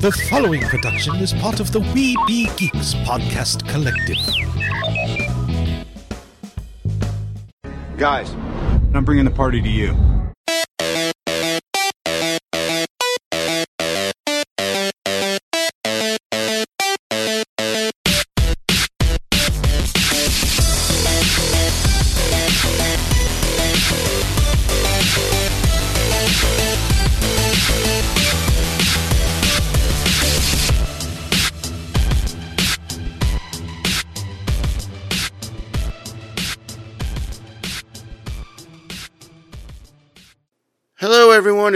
[0.00, 4.16] The following production is part of the We Be Geeks podcast collective.
[7.96, 8.30] Guys,
[8.94, 10.17] I'm bringing the party to you.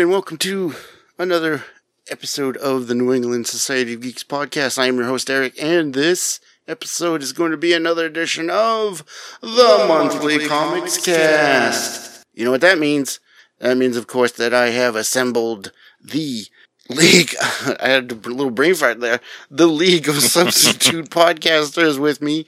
[0.03, 0.75] And welcome to
[1.17, 1.63] another
[2.11, 4.77] episode of the New England Society of Geeks podcast.
[4.77, 9.05] I am your host, Derrick, and this episode is going to be another edition of
[9.41, 12.25] the, Monthly, Comics Cast.
[12.35, 13.21] You know what that means?
[13.61, 15.71] That means, of course, that I have assembled
[16.03, 16.47] the
[16.89, 17.37] League.
[17.81, 19.21] I had a little brain fart there.
[19.53, 22.47] The League of Substitute Podcasters with me.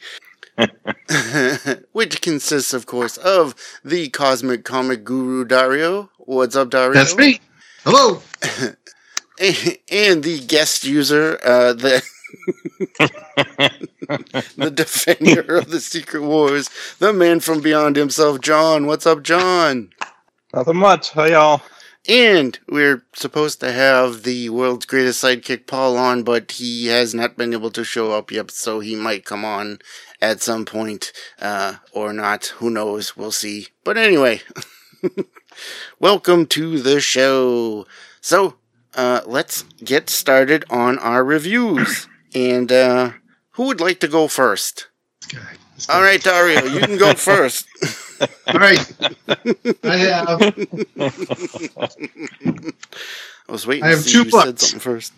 [1.92, 6.10] which consists, of course, of the cosmic comic guru Dario.
[6.18, 6.94] What's up, Dario?
[6.94, 7.40] That's me.
[7.86, 8.22] Hello.
[9.92, 12.02] and the guest user, uh, the
[14.56, 18.86] the defender of the Secret Wars, the man from beyond himself, Jon.
[18.86, 19.90] What's up, Jon?
[20.54, 21.10] Nothing much.
[21.10, 21.60] How y'all?
[22.08, 27.36] And we're supposed to have the world's greatest sidekick, Paul, on, but he has not
[27.36, 29.80] been able to show up yet, so he might come on
[30.22, 32.46] at some point, uh, or not.
[32.56, 33.14] Who knows?
[33.14, 33.66] We'll see.
[33.84, 34.40] But anyway,
[35.98, 37.86] welcome to the show.
[38.20, 38.54] So,
[38.94, 42.06] uh, let's get started on our reviews.
[42.34, 43.12] And, uh,
[43.52, 44.88] who would like to go first?
[45.88, 47.66] All right, Dario, you can go first.
[48.46, 48.78] All right.
[49.84, 50.28] I have
[53.48, 54.62] I was waiting I to have see two books.
[54.62, 55.12] something first.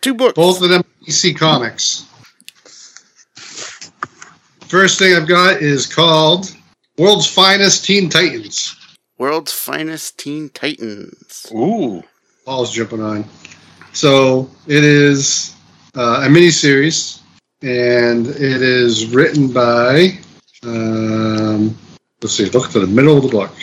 [0.00, 0.34] Two books.
[0.34, 2.06] both of them DC Comics.
[4.68, 6.54] First thing I've got is called
[6.98, 8.76] World's Finest Teen Titans.
[9.24, 11.50] World's Finest Teen Titans.
[11.50, 12.02] Ooh.
[12.44, 13.24] Paul's jumping on.
[13.94, 15.56] So it is
[15.96, 17.20] uh, a miniseries,
[17.62, 20.18] and it is written by.
[20.62, 21.74] Um,
[22.20, 22.50] let's see.
[22.50, 23.54] Look to the middle of the book.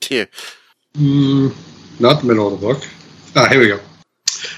[0.00, 0.28] Here.
[0.94, 1.56] Mm,
[1.98, 2.86] not the middle of the book.
[3.34, 3.80] Ah, here we go.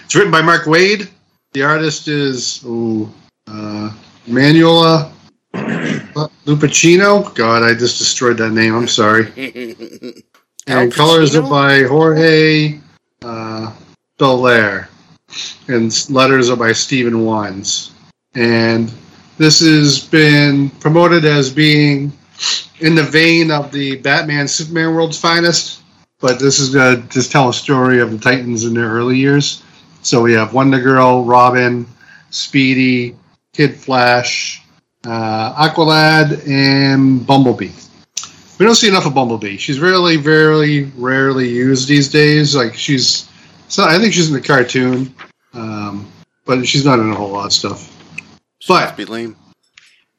[0.04, 1.08] It's written by Mark Waid.
[1.54, 3.10] The artist is ooh,
[3.46, 3.90] uh,
[4.26, 5.10] Manuela
[5.54, 7.34] Lupacchino.
[7.34, 8.74] God, I just destroyed that name.
[8.74, 9.32] I'm sorry.
[10.66, 12.80] And colors are by Jorge
[13.22, 13.74] uh,
[14.18, 14.88] Bellaire.
[15.68, 17.92] And letters are by Stephen Wands.
[18.34, 18.92] And
[19.38, 22.12] this has been promoted as being
[22.80, 25.82] in the vein of the Batman Superman World's Finest.
[26.20, 29.18] But this is going to just tell a story of the Titans in their early
[29.18, 29.62] years.
[30.02, 31.86] So we have Wonder Girl, Robin,
[32.30, 33.16] Speedy,
[33.52, 34.62] Kid Flash,
[35.04, 37.72] uh, Aqualad, and Bumblebee.
[38.62, 39.56] We don't see enough of Bumblebee.
[39.56, 42.54] She's really, very rarely used these days.
[42.54, 43.28] Like she's,
[43.66, 45.12] so I think she's in the cartoon,
[45.52, 46.08] um,
[46.44, 47.90] but she's not in a whole lot of stuff.
[48.60, 49.34] She must be lame.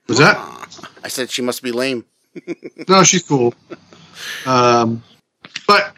[0.10, 0.36] was that?
[1.06, 2.04] I said she must be lame.
[2.90, 3.54] No, she's cool.
[4.46, 5.02] Um,
[5.66, 5.96] but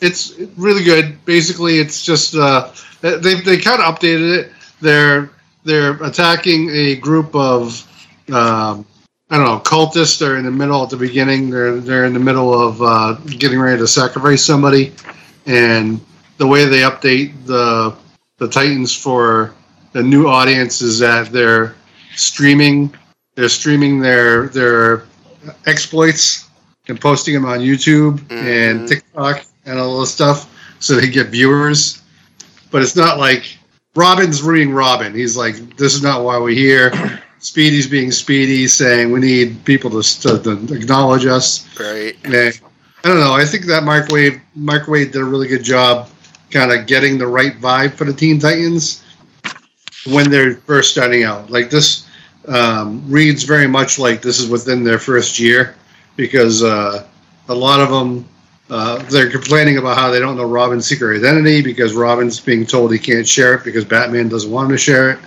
[0.00, 1.24] it's really good.
[1.24, 2.70] Basically, it's just uh,
[3.00, 4.52] they they kind of updated it.
[4.80, 5.28] They're
[5.64, 7.84] they're attacking a group of
[8.32, 8.86] um,
[9.30, 10.18] I don't know cultists.
[10.18, 11.50] They're in the middle at the beginning.
[11.50, 14.92] They're they're in the middle of uh, getting ready to sacrifice somebody,
[15.46, 16.00] and
[16.38, 17.94] the way they update the
[18.38, 19.54] the Titans for
[19.92, 21.74] the new audience is that they're
[22.16, 22.92] streaming
[23.36, 25.04] they're streaming their their
[25.66, 26.48] exploits
[26.88, 28.88] and posting them on YouTube and Mhm.
[28.88, 30.48] TikTok and all this stuff
[30.80, 32.02] so they get viewers.
[32.70, 33.56] But it's not like
[33.94, 35.14] Robin's reading Robin.
[35.14, 36.92] He's like, this is not why we're here.
[37.40, 41.66] Speedy's being Speedy, saying we need people to, to, to acknowledge us.
[41.78, 42.16] Right.
[42.24, 43.32] And I don't know.
[43.32, 46.10] I think that Mark Waid, Mark Waid did a really good job
[46.50, 49.02] kind of getting the right vibe for the Teen Titans
[50.06, 51.50] when they're first starting out.
[51.50, 52.06] Like this
[52.46, 55.76] um, reads very much like this is within their first year
[56.16, 57.06] because uh,
[57.48, 58.26] a lot of them
[58.68, 62.92] uh, they're complaining about how they don't know Robin's secret identity because Robin's being told
[62.92, 65.18] he can't share it because Batman doesn't want him to share it,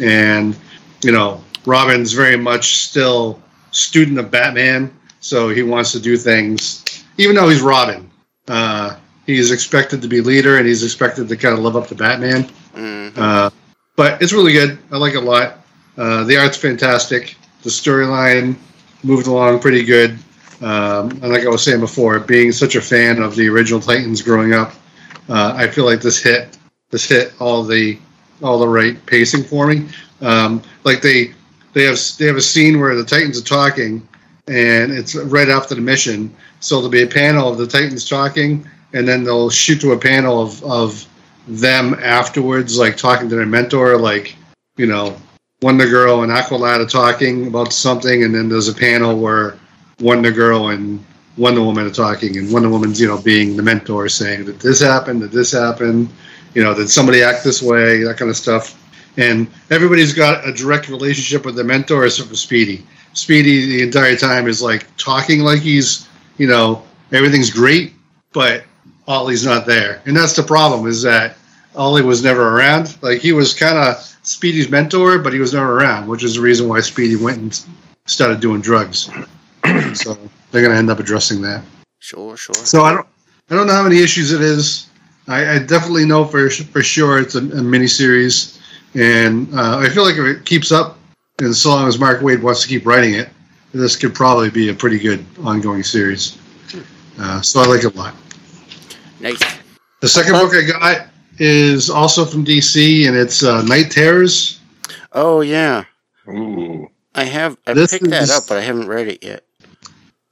[0.00, 0.56] and
[1.02, 3.40] you know Robin's very much still
[3.70, 6.84] student of Batman, so he wants to do things
[7.20, 8.10] even though he's Robin.
[8.48, 8.96] Uh,
[9.26, 12.50] he's expected to be leader and he's expected to kind of live up to Batman.
[12.74, 13.12] Mhm.
[13.16, 13.50] Uh,
[13.94, 14.78] but it's really good.
[14.90, 15.58] I like it a lot.
[15.98, 17.36] Uh, the art's fantastic.
[17.62, 18.56] The storyline
[19.02, 20.18] moved along pretty good.
[20.62, 24.22] Um, and like I was saying before, being such a fan of the original Titans
[24.22, 24.72] growing up,
[25.28, 26.56] uh, I feel like this hit
[26.90, 27.98] this hit all the
[28.42, 29.88] all the right pacing for me.
[30.22, 31.34] Um, like they
[31.72, 34.06] they have they have a scene where the Titans are talking,
[34.48, 36.34] and it's right after the mission.
[36.60, 39.98] So there'll be a panel of the Titans talking, and then they'll shoot to a
[39.98, 41.06] panel of of
[41.48, 44.36] them afterwards, like talking to their mentor, like
[44.76, 45.16] you know,
[45.62, 49.58] Wonder Girl and Aqualad are talking about something, and then there's a panel where
[50.00, 51.04] Wonder Girl and
[51.36, 54.80] Wonder Woman are talking, and Wonder Woman's you know being the mentor, saying that this
[54.80, 56.08] happened, that this happened,
[56.54, 58.76] you know, did somebody act this way, that kind of stuff.
[59.16, 62.86] And everybody's got a direct relationship with the mentor, except for Speedy.
[63.12, 66.08] Speedy, the entire time, is like talking like he's,
[66.38, 67.92] you know, everything's great,
[68.32, 68.64] but
[69.08, 70.00] Ollie's not there.
[70.06, 71.36] And that's the problem is that
[71.74, 72.96] Ollie was never around.
[73.02, 76.40] Like he was kind of Speedy's mentor, but he was never around, which is the
[76.40, 77.60] reason why Speedy went and
[78.06, 79.10] started doing drugs.
[79.94, 80.16] so
[80.50, 81.64] they're going to end up addressing that.
[81.98, 82.54] Sure, sure.
[82.54, 83.06] So I don't,
[83.50, 84.86] I don't know how many issues it is.
[85.28, 88.59] I, I definitely know for for sure it's a, a mini series,
[88.94, 90.98] and uh, I feel like if it keeps up,
[91.38, 93.28] and so long as Mark Waid wants to keep writing it,
[93.72, 96.38] this could probably be a pretty good ongoing series.
[97.18, 98.14] Uh, so I like it a lot.
[99.20, 99.40] Nice.
[100.00, 101.08] The second book I got
[101.38, 104.60] is also from DC, and it's uh, Knight Terrors.
[105.12, 105.84] Oh yeah,
[106.28, 106.88] Ooh.
[107.14, 107.56] I have.
[107.66, 109.44] I This picked that up, but I haven't read it yet.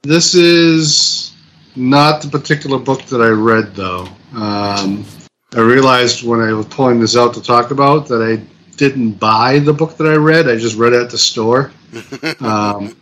[0.01, 1.33] This is
[1.75, 4.07] not the particular book that I read, though.
[4.33, 5.05] Um,
[5.55, 8.41] I realized when I was pulling this out to talk about that I
[8.77, 10.47] didn't buy the book that I read.
[10.47, 11.71] I just read it at the store.
[12.41, 12.95] Um,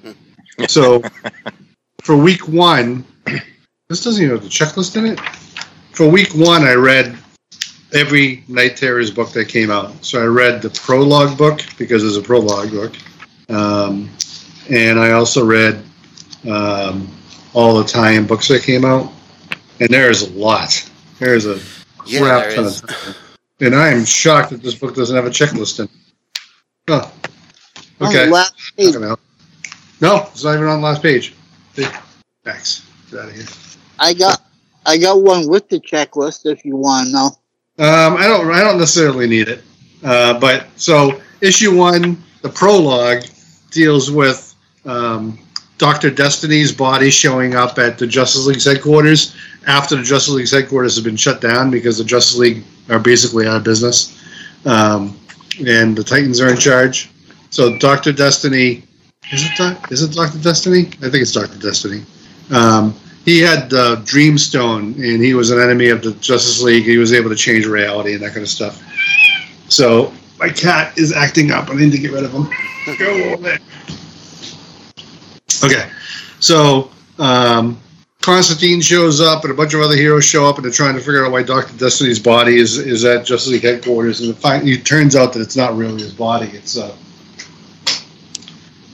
[0.68, 1.02] so
[2.02, 3.06] for week one,
[3.90, 5.20] this doesn't even have the checklist in it.
[5.92, 7.18] For week one, I read
[7.94, 10.04] every Knight Terrors book that came out.
[10.04, 12.94] So I read the prologue book because there's a prologue book.
[13.50, 14.10] Um,
[14.70, 15.84] and I also read
[16.50, 17.10] um,
[17.54, 19.12] all the tie-in books that came out,
[19.80, 20.90] and there is a lot.
[21.20, 21.60] There is a
[22.08, 23.18] Yeah, crap there of.
[23.60, 25.86] And I am shocked that this book doesn't have a checklist in.
[25.86, 25.92] it.
[26.90, 27.12] Oh,
[28.02, 28.26] okay.
[28.26, 28.94] the last page.
[30.00, 31.34] No, it's not even on the last page.
[32.44, 32.88] Thanks.
[33.10, 33.46] Get out of here.
[34.00, 34.42] I got
[34.86, 37.26] I got one with the checklist if you want to know.
[37.80, 38.50] Um, I don't.
[38.52, 39.64] I don't necessarily need it.
[40.04, 43.26] Uh, but so issue one, the prologue
[43.72, 44.56] deals with
[44.86, 45.38] um,
[45.78, 49.36] Doctor Destiny's body showing up at the Justice League's headquarters
[49.68, 53.48] after the Justice League's headquarters have been shut down because the Justice League are basically
[53.48, 54.18] out of business,
[54.66, 55.20] um,
[55.68, 57.10] and the Titans are in charge.
[57.50, 58.84] So Doctor Destiny
[59.32, 59.60] is it?
[59.92, 60.88] It Doctor Destiny?
[61.02, 62.04] I think it's Doctor Destiny.
[62.50, 62.96] Um,
[63.26, 66.86] he had uh, Dreamstone, and he was an enemy of the Justice League.
[66.86, 68.82] He was able to change reality and that kind of stuff.
[69.68, 71.70] So my cat is acting up.
[71.70, 72.48] I need to get rid of him.
[72.98, 73.58] Go away.
[75.64, 75.90] Okay,
[76.40, 77.80] so um,
[78.22, 81.00] Constantine shows up, and a bunch of other heroes show up, and they're trying to
[81.00, 84.20] figure out why Doctor Destiny's body is is at Justice League headquarters.
[84.20, 86.48] And it, fin- it turns out that it's not really his body.
[86.48, 86.94] It's a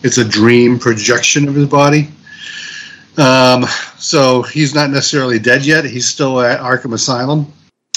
[0.04, 2.10] it's a dream projection of his body.
[3.18, 3.64] Um,
[3.98, 5.86] so he's not necessarily dead yet.
[5.86, 7.52] He's still at Arkham Asylum,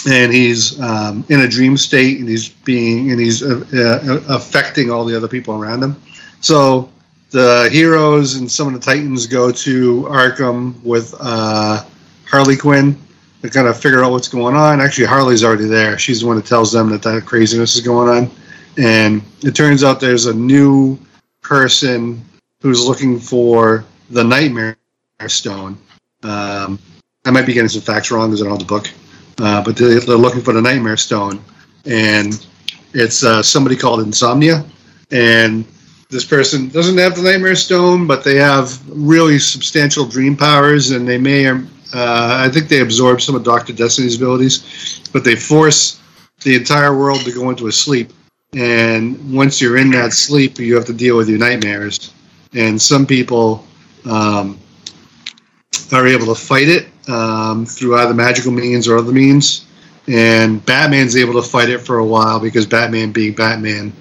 [0.09, 4.91] and he's um, in a dream state, and he's being and he's uh, uh, affecting
[4.91, 5.97] all the other people around him.
[6.41, 6.91] So
[7.31, 11.85] the heroes and some of the Titans go to Arkham with uh,
[12.29, 12.99] Harley Quinn
[13.43, 14.81] to kind of figure out what's going on.
[14.81, 15.99] Actually, Harley's already there.
[15.99, 18.31] She's the one that tells them that that craziness is going on,
[18.79, 20.99] and it turns out there's a new
[21.43, 22.25] person
[22.61, 24.77] who's looking for the Nightmare
[25.27, 25.79] Stone.
[26.23, 26.79] Um,
[27.25, 28.91] I might be getting some facts wrong because I don't have the book,
[29.39, 31.43] uh, but they, they're looking for the Nightmare Stone,
[31.85, 32.47] and
[32.95, 34.65] it's uh, somebody called Insomnia,
[35.11, 35.65] and
[36.09, 41.07] this person doesn't have the Nightmare Stone, but they have really substantial dream powers, and
[41.09, 41.63] they may, uh,
[41.95, 46.01] I think they absorb some of Doctor Destiny's abilities, but they force
[46.43, 48.13] the entire world to go into a sleep,
[48.55, 52.13] and once you're in that sleep, you have to deal with your nightmares,
[52.55, 53.65] and some people.
[54.05, 54.61] Um,
[55.93, 59.67] are able to fight it um, through either magical means or other means.
[60.09, 63.93] And Batman's able to fight it for a while because Batman, being Batman,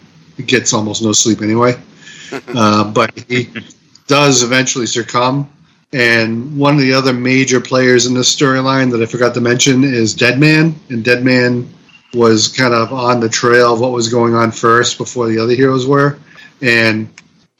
[0.46, 1.76] gets almost no sleep anyway.
[2.56, 3.50] uh, but he
[4.08, 5.50] does eventually succumb.
[5.94, 9.84] And one of the other major players in this storyline that I forgot to mention
[9.84, 10.76] is Deadman.
[10.90, 11.74] And Deadman
[12.14, 15.54] was kind of on the trail of what was going on first before the other
[15.54, 16.20] heroes were.
[16.62, 17.10] And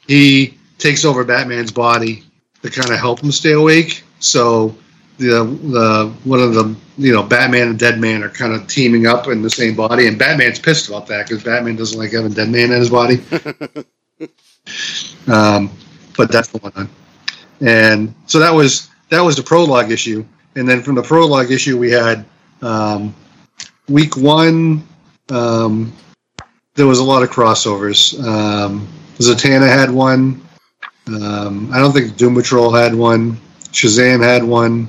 [0.06, 2.24] he takes over Batman's body
[2.62, 4.04] to kind of help him stay awake.
[4.18, 4.76] So
[5.18, 9.28] the the one of the you know Batman and Deadman are kind of teaming up
[9.28, 12.72] in the same body, and Batman's pissed about that because Batman doesn't like having Deadman
[12.72, 13.22] in his body.
[15.28, 15.70] um,
[16.16, 16.88] but that's the one.
[17.60, 20.24] And so that was that was the prologue issue,
[20.56, 22.24] and then from the prologue issue we had
[22.62, 23.14] um,
[23.88, 24.86] week one.
[25.30, 25.92] Um,
[26.74, 28.22] there was a lot of crossovers.
[28.22, 30.42] Um, Zatanna had one.
[31.06, 33.38] Um, I don't think Doom Patrol had one.
[33.72, 34.88] Shazam had one.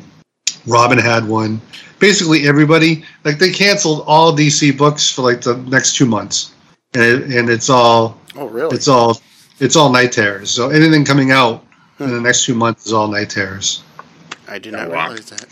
[0.66, 1.62] Robin had one.
[2.00, 6.54] Basically, everybody like they canceled all DC books for like the next two months,
[6.94, 8.76] and it, and it's all Oh, really?
[8.76, 9.20] it's all
[9.60, 10.52] it's all Knight Terrors.
[10.52, 11.66] So anything coming out
[12.00, 13.84] in the next two months is all Knight Terrors.
[14.48, 15.46] I did not realize that.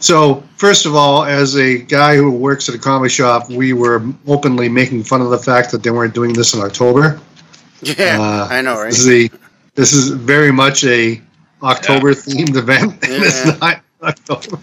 [0.00, 4.02] So first of all, as a guy who works at a comic shop, we were
[4.26, 7.20] openly making fun of the fact that they weren't doing this in October.
[7.82, 8.90] Yeah, Uh, I know, right?
[8.90, 9.30] This is a
[9.74, 11.20] this is very much a
[11.62, 12.92] October themed event.
[13.04, 13.20] and Yeah.
[13.24, 14.58] it's not October.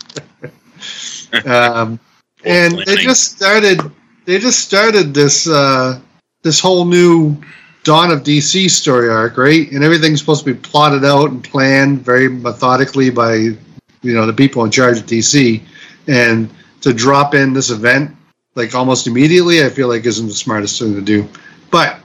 [1.46, 2.00] um,
[2.46, 3.80] and they just started.
[4.26, 6.00] They just started this uh,
[6.44, 7.36] this whole new
[7.84, 9.72] Dawn of DC story arc, right?
[9.72, 14.34] And everything's supposed to be plotted out and planned very methodically by you know the
[14.34, 15.62] people in charge of DC.
[16.08, 16.50] And
[16.82, 18.16] to drop in this event
[18.56, 21.28] like almost immediately, I feel like isn't the smartest thing to do.
[21.72, 22.00] But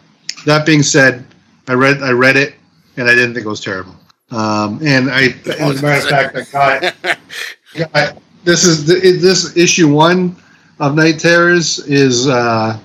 [0.46, 1.26] that being said,
[1.68, 2.54] I read I read it
[2.96, 3.94] and I didn't think it was terrible.
[4.30, 6.90] Um, and I, as a matter of fact, I
[7.78, 10.36] got, got this is this issue one
[10.78, 12.78] of Knight Terrors is uh,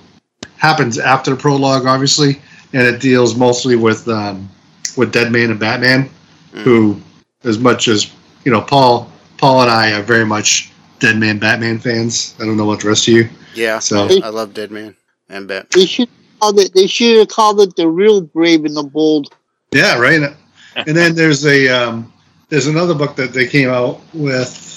[0.56, 2.40] happens after the prologue, obviously,
[2.72, 4.48] and it deals mostly with um,
[4.96, 6.10] with Deadman and Batman,
[6.52, 7.00] who,
[7.44, 8.12] as much as
[8.44, 12.34] you know, Paul Paul and I are very much Deadman Batman fans.
[12.40, 13.28] I don't know what the rest of you.
[13.54, 14.96] yeah, So- I love Deadman
[15.28, 15.70] and Bat.
[15.70, 16.08] They should
[16.40, 16.72] call it.
[16.74, 19.34] They should have called it the real brave and the bold.
[19.72, 20.34] Yeah, right.
[20.76, 22.12] and then there's a um,
[22.48, 24.68] there's another book that they came out with.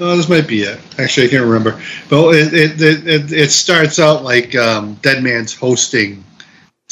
[0.00, 0.80] Oh, this might be it.
[0.98, 1.80] Actually, I can't remember.
[2.10, 6.24] But it it it, it, it starts out like um, Deadman's hosting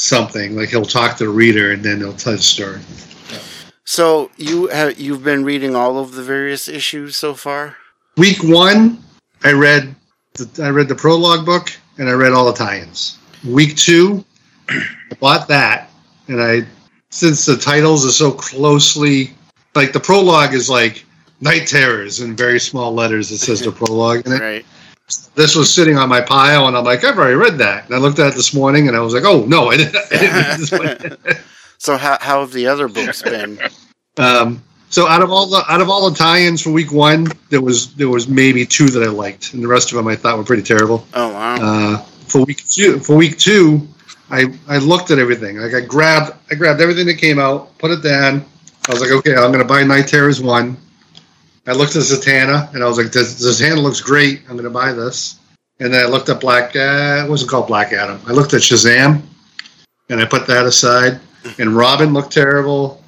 [0.02, 0.56] something.
[0.56, 2.80] Like he'll talk to the reader and then he'll tell the story.
[3.84, 7.76] So you have you've been reading all of the various issues so far?
[8.16, 9.02] Week one,
[9.44, 9.94] I read
[10.34, 11.68] the, I read the prologue book
[11.98, 13.18] and I read all the tie-ins.
[13.44, 14.24] Week two,
[14.68, 14.84] I
[15.20, 15.90] bought that,
[16.28, 16.66] and I
[17.10, 19.32] since the titles are so closely
[19.74, 21.04] like the prologue is like
[21.40, 23.30] Knight Terrors in very small letters.
[23.30, 24.40] It says the prologue in it.
[24.40, 24.66] Right.
[25.34, 27.86] This was sitting on my pile, and I'm like, I've already read that.
[27.86, 29.96] And I looked at it this morning, and I was like, Oh no, I didn't.
[29.96, 31.36] I didn't read this one.
[31.78, 33.58] So how how have the other books been?
[34.18, 37.60] Um, so out of all the out of all the tie-ins for week one, there
[37.60, 40.38] was there was maybe two that I liked, and the rest of them I thought
[40.38, 41.04] were pretty terrible.
[41.12, 41.56] Oh wow.
[41.60, 43.88] Uh, for week two, for week two,
[44.30, 45.56] I I looked at everything.
[45.56, 48.44] Like I grabbed I grabbed everything that came out, put it down.
[48.88, 50.76] I was like, okay, I'm gonna buy Knight Terrors one.
[51.66, 54.42] I looked at Zatanna, and I was like, this Zatanna looks great.
[54.48, 55.38] I'm gonna buy this.
[55.80, 56.74] And then I looked at Black.
[56.76, 58.20] Uh, it wasn't called Black Adam.
[58.26, 59.22] I looked at Shazam,
[60.10, 61.20] and I put that aside.
[61.58, 63.02] And Robin looked terrible.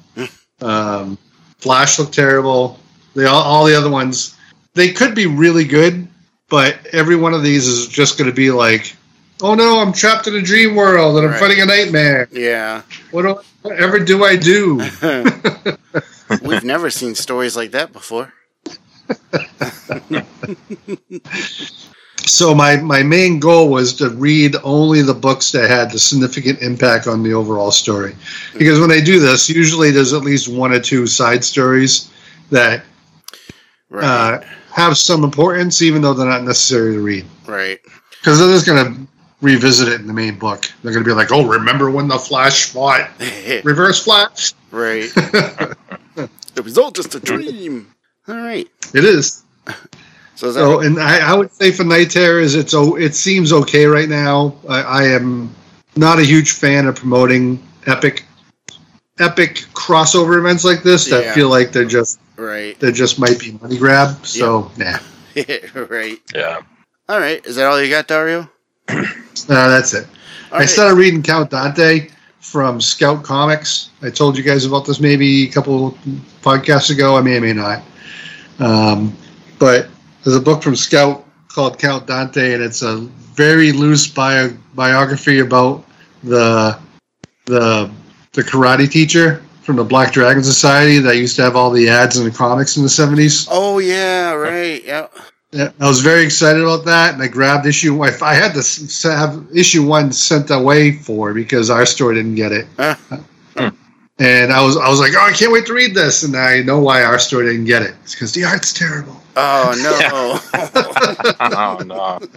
[0.61, 1.17] Um,
[1.57, 2.79] Flash looked terrible.
[3.15, 4.35] They all, all the other ones,
[4.73, 6.05] they could be really good,
[6.49, 8.93] but every one of these is just going to be like,
[9.41, 11.39] oh no, I'm trapped in a dream world and I'm Right.
[11.39, 12.27] fighting a nightmare.
[12.31, 12.81] yeah.
[13.11, 14.77] What do, whatever do I do?
[16.41, 18.33] We've never seen stories like that before.
[22.27, 26.59] So my my main goal was to read only the books that had the significant
[26.61, 28.15] impact on the overall story,
[28.57, 32.09] because when I do this, usually there's at least one or two side stories
[32.49, 32.83] that
[33.91, 34.03] Right.
[34.03, 37.25] uh, have some importance, even though they're not necessary to read.
[37.45, 37.79] right.
[38.19, 39.07] Because they're just going to
[39.41, 40.65] revisit it in the main book.
[40.81, 43.07] They're going to be like, "Oh, remember when the Flash fought
[43.63, 45.11] Reverse Flash?" right.
[46.55, 47.93] it was all just a dream.
[48.27, 48.67] All right.
[48.93, 49.43] It is.
[50.35, 53.15] So is that So, and I, I would say for Knight Terrors, it's oh, it
[53.15, 54.55] seems okay right now.
[54.67, 55.53] I, I am
[55.95, 58.25] not a huge fan of promoting epic,
[59.19, 61.33] epic crossover events like this that Yeah.
[61.33, 62.77] feel like they're just right?
[62.79, 64.25] they just might be money grab.
[64.25, 64.97] So, nah,
[65.89, 66.17] right.
[66.33, 66.61] Yeah.
[67.07, 67.45] All right.
[67.45, 68.49] Is that all you got, Dario?
[68.89, 69.03] uh,
[69.47, 70.07] that's it.
[70.51, 70.69] All I right.
[70.69, 73.89] started reading Count Dante from Scout Comics.
[74.01, 75.97] I told you guys about this maybe a couple
[76.41, 77.15] podcasts ago.
[77.15, 77.83] I may or may not.
[78.59, 79.15] Um,
[79.59, 79.87] but
[80.23, 85.39] there's a book from Scout called Count Dante, and it's a very loose bio- biography
[85.39, 85.85] about
[86.23, 86.77] the
[87.45, 87.89] the
[88.33, 92.17] the karate teacher from the Black Dragon Society that used to have all the ads
[92.17, 93.47] in the comics in the 70s.
[93.49, 94.31] Oh yeah.
[94.33, 94.83] Right.
[94.83, 95.07] Yeah.
[95.51, 98.03] Yeah, I was very excited about that, and I grabbed issue.
[98.03, 102.51] I, I had to have issue one sent away for because our store didn't get
[102.51, 102.95] it, Huh.
[104.19, 106.61] And I was I was like, oh, I can't wait to read this, and I
[106.61, 107.95] know why our store didn't get it.
[108.03, 109.21] It's because the art's terrible.
[109.35, 110.39] Oh no.
[111.39, 112.19] Oh no.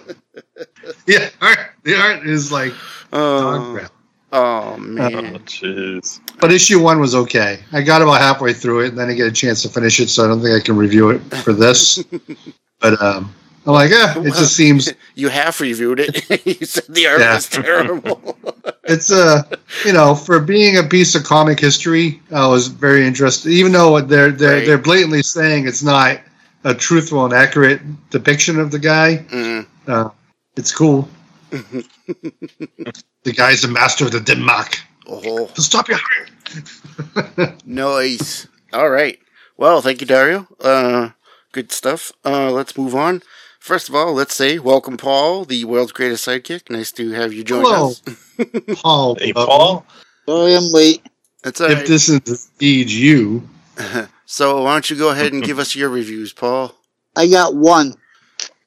[1.07, 2.73] Yeah, art, the art is like
[3.11, 3.73] dog oh.
[3.75, 3.93] crap.
[3.93, 3.99] Oh
[4.33, 5.39] Oh man.
[5.41, 6.21] jeez.
[6.41, 7.61] But issue one was okay.
[7.73, 10.09] I got about halfway through it, and then I get a chance to finish it,
[10.09, 12.03] so I don't think I can review it for this.
[12.81, 13.35] but um,
[13.69, 16.47] I'm like, eh, it just seems You half reviewed it.
[16.47, 17.35] you said the art Yeah.
[17.35, 18.39] was terrible.
[18.85, 19.47] it's a
[19.85, 23.51] you know for being a piece of comic history, I was very interested.
[23.53, 24.67] Even though they're they're Right.
[24.67, 26.21] they're blatantly saying it's not
[26.65, 29.67] a truthful and accurate depiction of the guy, Mm.
[29.87, 30.09] uh,
[30.57, 31.07] it's cool.
[31.51, 34.79] the guy's the master of the Dim Mak.
[35.07, 37.55] Oh, Stop your heart.
[37.67, 38.47] nice.
[38.73, 39.19] All right.
[39.57, 40.47] Well, thank you, Dario.
[40.61, 41.11] Uh,
[41.53, 42.13] good stuff.
[42.25, 43.23] Uh, let's move on.
[43.69, 46.71] First of all, let's say welcome, Paul, the world's greatest sidekick.
[46.71, 47.91] Nice to have you join Hello.
[47.91, 48.03] us.
[48.83, 49.15] Paul.
[49.17, 49.85] Hey, uh, Paul.
[50.27, 51.07] Sorry I'm late.
[51.43, 51.87] That's all If right.
[51.87, 53.47] this is indeed you,
[54.25, 56.75] so why don't you go ahead and give us your reviews, Paul?
[57.15, 57.93] I got one.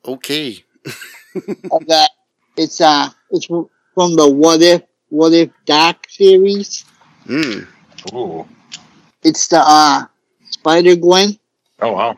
[0.05, 0.63] Okay.
[1.35, 2.09] I got
[2.55, 6.85] it's uh it's from the What If What If Dark series.
[7.25, 7.67] Mm.
[8.13, 8.47] Ooh.
[9.23, 10.05] It's the uh
[10.51, 11.39] Spider Gwen.
[11.79, 12.17] Oh wow.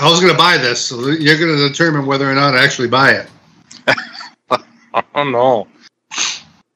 [0.00, 2.64] I was going to buy this, so you're going to determine whether or not I
[2.64, 3.26] actually buy it.
[4.94, 5.68] I don't know.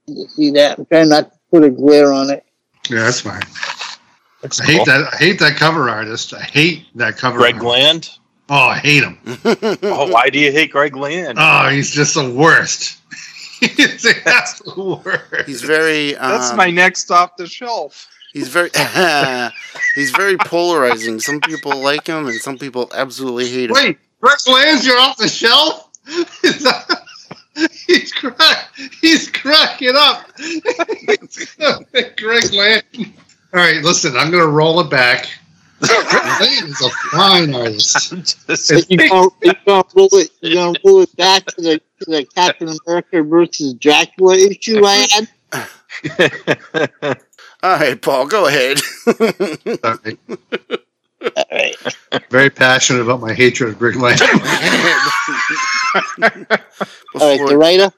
[0.07, 0.79] You see that?
[0.79, 2.45] I'm trying not to put a glare on it.
[2.91, 3.43] Yeah, that's fine.
[4.43, 4.85] Looks I hate cool.
[4.85, 5.15] that.
[5.15, 6.35] I hate that cover artist.
[6.35, 7.39] I hate that cover.
[7.39, 7.67] Greg artist.
[7.67, 8.11] Land.
[8.51, 9.19] Oh, I hate him.
[9.83, 11.39] Oh, why do you hate Greg Land?
[11.41, 12.99] Oh, he's just the worst.
[13.61, 15.47] He's the worst.
[15.49, 16.15] He's very.
[16.17, 18.07] Um, That's my next off the shelf.
[18.35, 18.69] He's very.
[19.95, 21.21] he's very polarizing.
[21.21, 23.75] Some people like him, and some people absolutely hate him.
[23.75, 25.89] Wait, Greg Lands, you're off the shelf.
[27.87, 28.69] he's crack.
[29.01, 30.29] He's cracking up.
[32.17, 32.83] Greg Land.
[32.97, 33.05] All
[33.61, 34.17] right, listen.
[34.17, 35.29] I'm gonna roll it back.
[35.81, 38.13] Greg Land is a fine artist.
[38.13, 41.63] I'm just- But you gonna, you gonna roll it you gonna roll it back to
[41.63, 45.29] the to the Captain America versus Dracula issue I had.
[47.65, 48.79] All right, Paul, go ahead.
[48.79, 50.19] Sorry.
[51.23, 51.77] Alright.
[52.29, 54.21] Very passionate about my hatred of Greg Land.
[57.15, 57.91] Alright, the writer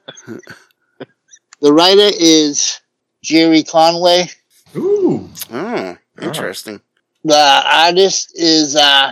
[1.59, 2.79] the writer is
[3.21, 4.29] Gerry Conway.
[4.77, 6.79] Ooh, oh, interesting.
[7.25, 9.11] The artist is uh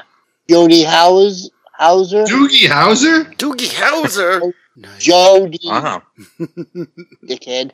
[0.49, 2.23] Jody Howes Houser.
[2.23, 3.35] Doogie Howser.
[3.35, 4.53] Doogie Howser.
[4.77, 5.03] Nice.
[5.03, 6.01] Jody wow.
[7.27, 7.71] dickhead.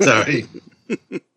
[0.00, 0.46] Sorry.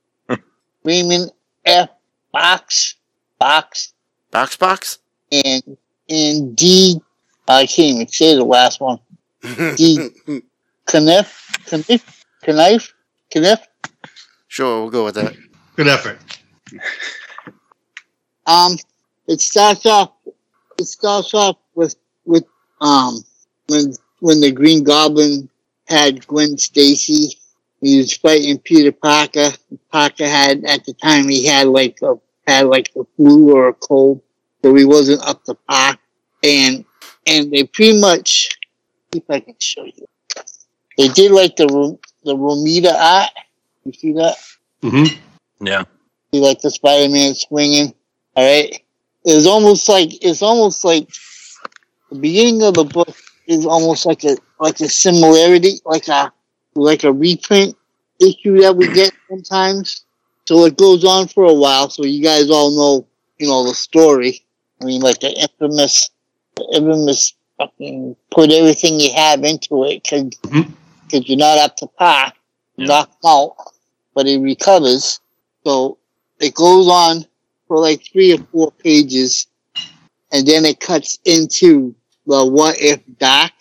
[0.83, 1.31] Raymond
[1.65, 1.89] F.
[2.31, 2.95] Box
[3.39, 3.93] Box
[4.31, 4.99] Box box.
[5.31, 5.77] and
[6.09, 6.99] and D
[7.47, 8.99] I can't even say the last one.
[9.41, 10.09] D
[10.87, 12.93] Kniff Kniff Knife
[13.33, 13.59] Kniff.
[14.47, 15.35] sure, we'll go with that.
[15.75, 16.19] Good effort.
[18.47, 18.77] Um
[19.27, 20.11] it starts off
[20.77, 22.45] it starts off with with
[22.79, 23.23] um
[23.67, 25.49] when when the Green Goblin
[25.87, 27.37] had Gwen Stacy.
[27.81, 29.49] He was fighting Peter Parker.
[29.91, 32.15] Parker had at the time he had like a
[32.47, 34.21] had like a flu or a cold,
[34.61, 35.97] so he wasn't up to par.
[36.43, 36.85] And
[37.25, 38.49] and they pretty much
[39.13, 40.05] if I can show you.
[40.97, 43.31] They did like the Ro- the Romita art.
[43.83, 44.35] You see that?
[44.83, 45.65] Mm-hmm.
[45.65, 45.83] Yeah.
[46.31, 47.93] See like the Spider Man swinging.
[48.35, 48.79] All right.
[49.25, 51.07] It's almost like it's almost like
[52.11, 53.15] the beginning of the book
[53.47, 56.31] is almost like a like a similarity, like a
[56.75, 57.75] like a reprint
[58.19, 60.05] issue that we get sometimes.
[60.45, 63.07] So it goes on for a while, so you guys all know,
[63.37, 64.43] you know, the story.
[64.81, 66.09] I mean, like the infamous,
[66.55, 71.27] the infamous fucking put everything you have into it because Mhm.
[71.27, 72.33] you're not up to par.
[72.77, 72.85] Yeah.
[72.87, 73.55] Knock out,
[74.15, 75.19] but it recovers.
[75.63, 75.97] So
[76.39, 77.25] it goes on
[77.67, 79.47] for like three or four pages,
[80.31, 81.93] and then it cuts into
[82.25, 83.51] the what if dark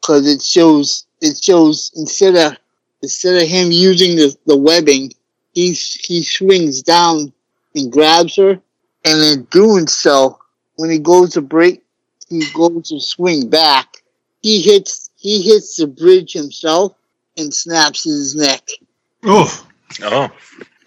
[0.00, 2.58] because it shows it shows instead of
[3.02, 5.12] instead of him using the, the webbing,
[5.54, 7.32] he he swings down
[7.74, 8.60] and grabs her,
[9.04, 10.38] and in doing so,
[10.76, 11.82] when he goes to break,
[12.28, 14.02] he goes to swing back.
[14.42, 16.94] He hits he hits the bridge himself
[17.38, 18.68] and snaps his neck
[19.24, 19.66] Oof.
[20.02, 20.30] Oh.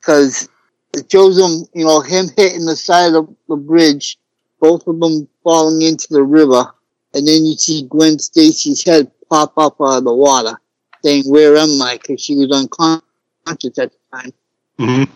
[0.00, 0.48] because
[0.92, 4.18] it shows him, you know, him hitting the side of the bridge,
[4.58, 6.72] both of them falling into the river,
[7.14, 10.58] and then you see Gwen Stacy's head pop up out of the water,
[11.02, 14.32] saying, "Where am I?" Because she was unconscious at the time.
[14.78, 15.12] Mm-hmm.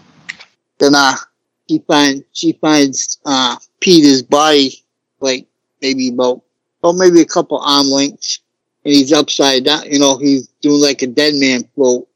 [0.78, 1.16] Then, uh,
[1.68, 4.82] she finds she finds uh Peter's body,
[5.20, 5.46] like
[5.82, 6.42] maybe about,
[6.82, 8.40] oh, maybe a couple arm lengths,
[8.84, 9.84] and he's upside down.
[9.90, 12.08] You know, he's doing like a dead man float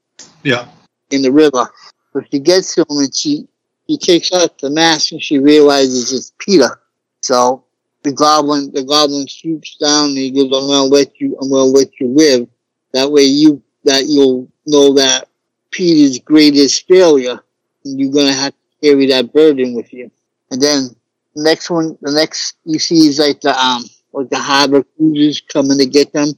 [0.43, 0.67] Yeah.
[1.11, 1.71] in the river.
[2.13, 3.47] So she gets to him and she,
[3.89, 6.81] she takes off the mask and she realizes it's Peter.
[7.21, 7.65] So
[8.03, 11.65] the goblin, the goblin swoops down and he goes, I'm gonna let you, I'm gonna
[11.65, 12.49] let you live.
[12.93, 15.29] That way you, that you'll know that
[15.71, 17.41] Peter's greatest failure
[17.85, 20.11] and you're gonna have to carry that burden with you.
[20.51, 20.91] And then
[21.35, 25.79] next one, the next you see is like the um, like the harbor cruisers coming
[25.79, 26.29] to get them.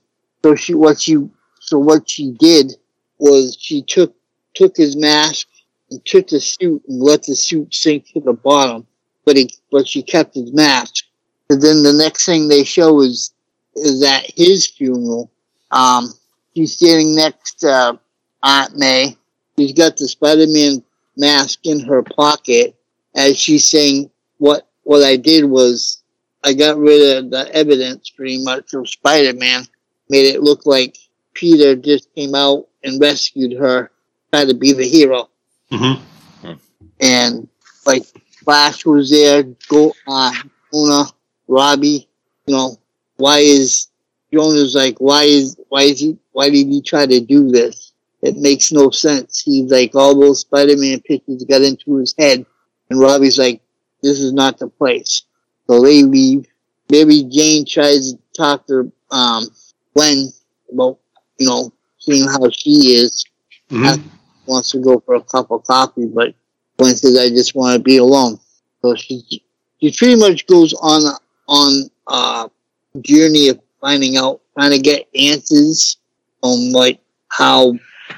[0.43, 1.17] So she, what she,
[1.61, 2.73] so what she did
[3.19, 4.15] was she took
[4.55, 5.47] took his mask
[5.91, 8.87] and took the suit and let the suit sink to the bottom,
[9.25, 11.05] but he, but she kept his mask.
[11.51, 13.33] And then the next thing they show is
[13.75, 15.33] is at his funeral.
[15.73, 16.15] Um,
[16.55, 17.99] she's standing next to
[18.43, 19.17] Aunt May.
[19.59, 20.83] She's got the Spider-Man
[21.17, 22.77] mask in her pocket
[23.17, 26.03] as she's saying, "What what I did was
[26.45, 29.67] I got rid of the evidence pretty much of Spider-Man,
[30.09, 30.97] made it look like
[31.35, 33.91] Peter just came out and rescued her,
[34.33, 35.29] tried to be the hero."
[35.73, 36.53] Mm-hmm.
[37.01, 37.49] and
[37.87, 38.05] like
[38.45, 40.33] Flash was there, go uh
[40.73, 41.07] Jonah,
[41.51, 42.09] Robbie,
[42.47, 42.79] you know,
[43.17, 43.89] why is
[44.33, 47.93] Jonah's like why is why is he why did he try to do this?
[48.23, 49.43] It makes no sense.
[49.43, 52.47] He's like all those Spider Man pictures got into his head
[52.89, 53.61] and Robbie's like,
[54.03, 55.23] This is not the place.
[55.67, 56.47] So they leave.
[56.91, 59.45] Mary Jane tries to talk to um
[59.95, 60.29] Gwen
[60.73, 60.99] about,
[61.39, 63.25] you know, seeing how she is
[63.71, 64.09] Mm-hmm.
[64.47, 66.35] wants to go for a cup of coffee, but
[66.77, 68.41] Gwen says, "I just want to be alone."
[68.83, 69.23] So she
[69.81, 71.15] she pretty much goes on
[71.51, 72.49] on uh,
[72.95, 75.99] a journey of finding out, trying to get answers
[76.43, 77.73] on like how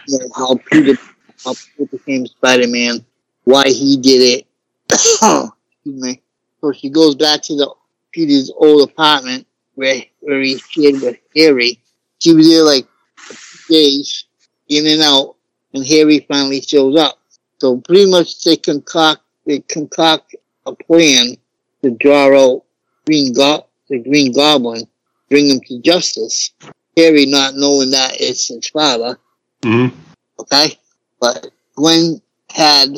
[0.06, 1.00] you know how Peter
[1.44, 3.04] how Peter became Spider Man,
[3.44, 4.46] why he did it.
[4.90, 5.50] Excuse
[5.84, 6.22] me.
[6.60, 7.74] So she goes back to the
[8.12, 11.80] Peter's old apartment where where he shared with Harry.
[12.18, 12.86] She was there like
[13.68, 14.26] days,
[14.68, 15.36] in and out
[15.74, 17.18] and Harry finally shows up.
[17.58, 21.36] So pretty much they concoct they concoct a plan
[21.82, 22.64] to draw out
[23.06, 24.86] Green Go- the Green Goblin,
[25.28, 26.50] bring him to justice.
[26.96, 29.18] Harry not knowing that it's his father,
[29.62, 29.96] Mm-hmm.
[30.40, 30.78] okay?
[31.20, 32.96] But Gwen had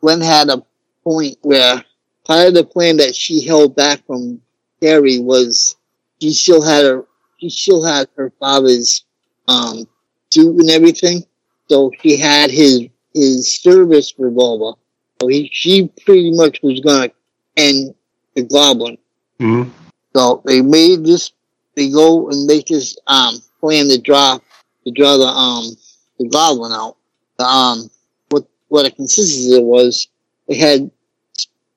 [0.00, 0.62] Gwen had a
[1.04, 1.84] point where
[2.24, 4.40] part of the plan that she held back from
[4.82, 5.76] Harry was
[6.20, 7.04] she still had her
[7.38, 9.04] she still had her father's
[9.46, 9.86] um
[10.30, 11.22] suit and everything.
[11.68, 14.76] So she had his his service revolver.
[15.20, 17.10] So he she pretty much was gonna
[17.56, 17.94] end
[18.34, 18.98] the goblin.
[19.40, 19.70] Mm-hmm.
[20.14, 21.32] So they made this
[21.74, 24.38] they go and make this um plan to draw
[24.84, 25.76] to draw the um
[26.18, 26.96] the goblin out.
[27.38, 27.90] The, um
[28.30, 30.08] what what it consisted of was
[30.48, 30.90] they had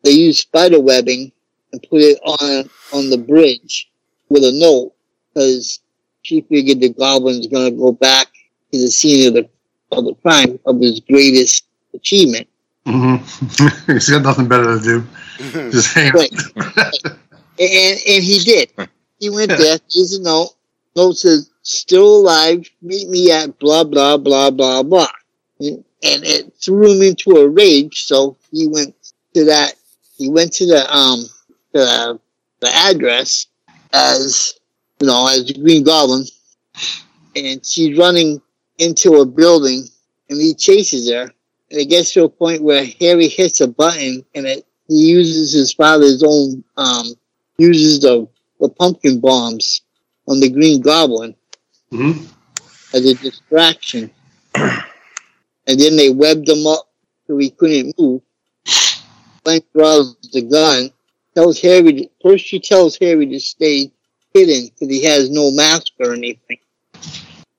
[0.04, 1.32] they used spider webbing
[1.72, 3.90] and put it on on the bridge
[4.30, 4.94] with a note
[5.34, 5.80] because
[6.22, 8.28] she figured the goblin's gonna go back
[8.72, 9.50] to the scene of the
[9.92, 12.48] of the crime of his greatest achievement.
[12.86, 13.92] Mm-hmm.
[13.94, 15.08] He's got nothing better to do.
[15.72, 16.32] Just hang Right.
[17.60, 18.72] And and he did.
[19.20, 20.52] He went there, here's a note.
[20.96, 25.08] Note says, still alive, meet me at blah blah blah blah blah.
[25.60, 28.96] And, and it threw him into a rage, so he went
[29.34, 29.74] to that
[30.18, 31.26] he went to the um
[31.74, 32.20] the
[32.62, 33.48] the address
[33.94, 34.54] as
[35.00, 36.26] you know, as the Green Goblin
[37.36, 38.42] and she's running
[38.78, 39.86] into a building
[40.30, 41.24] and he chases her
[41.72, 45.54] and it gets to a point where Harry hits a button and it he uses
[45.54, 47.06] his father's own um
[47.60, 48.28] uses the
[48.60, 49.82] the pumpkin bombs
[50.28, 51.36] on the Green Goblin
[51.92, 52.24] Mm-hmm.
[52.96, 54.12] as a distraction.
[54.56, 56.88] and then they webbed him up
[57.26, 58.22] so he couldn't move.
[59.44, 60.92] Gwen draws the gun,
[61.36, 63.92] tells Harry to, first she tells Harry to stay
[64.34, 66.60] hidden because he has no mask or anything.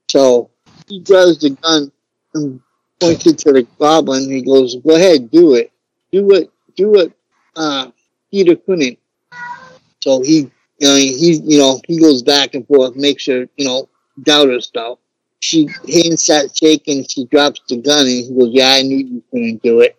[0.09, 0.51] So
[0.87, 1.91] he draws the gun
[2.35, 2.61] and
[3.01, 4.31] points it to the goblin.
[4.31, 5.73] He goes, "Go ahead, do it.
[6.13, 7.13] Do it, do it,
[7.57, 7.91] uh,
[8.31, 8.99] Peter couldn't."
[10.03, 13.67] So he, you know, he, you know, he goes back and forth, makes her, you
[13.67, 13.89] know,
[14.23, 14.99] doubt herself.
[15.41, 17.07] She hands start shaking.
[17.07, 19.97] She drops the gun, and he goes, "Yeah, I knew you couldn't do it.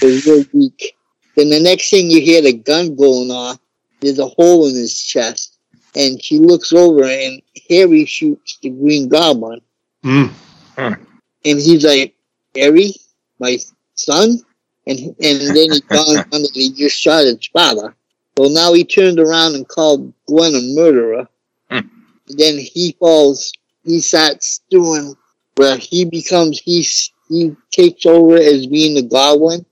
[0.00, 0.96] It was real weak."
[1.36, 3.58] Then the next thing you hear the gun going off.
[4.00, 5.58] There's a hole in his chest,
[5.96, 9.60] and she looks over, and Harry shoots the Green Goblin,
[10.04, 10.32] Mm.
[10.76, 12.14] and he's like,
[12.54, 12.94] "Harry,
[13.40, 13.58] my
[13.96, 14.38] son,"
[14.86, 17.94] and and then he dawns on that he just shot his father.
[18.38, 21.26] So now he turned around and called Gwen a murderer.
[21.70, 23.52] Then he falls.
[23.82, 25.16] He starts doing
[25.56, 26.86] where he becomes he
[27.28, 29.66] he takes over as being the Goblin,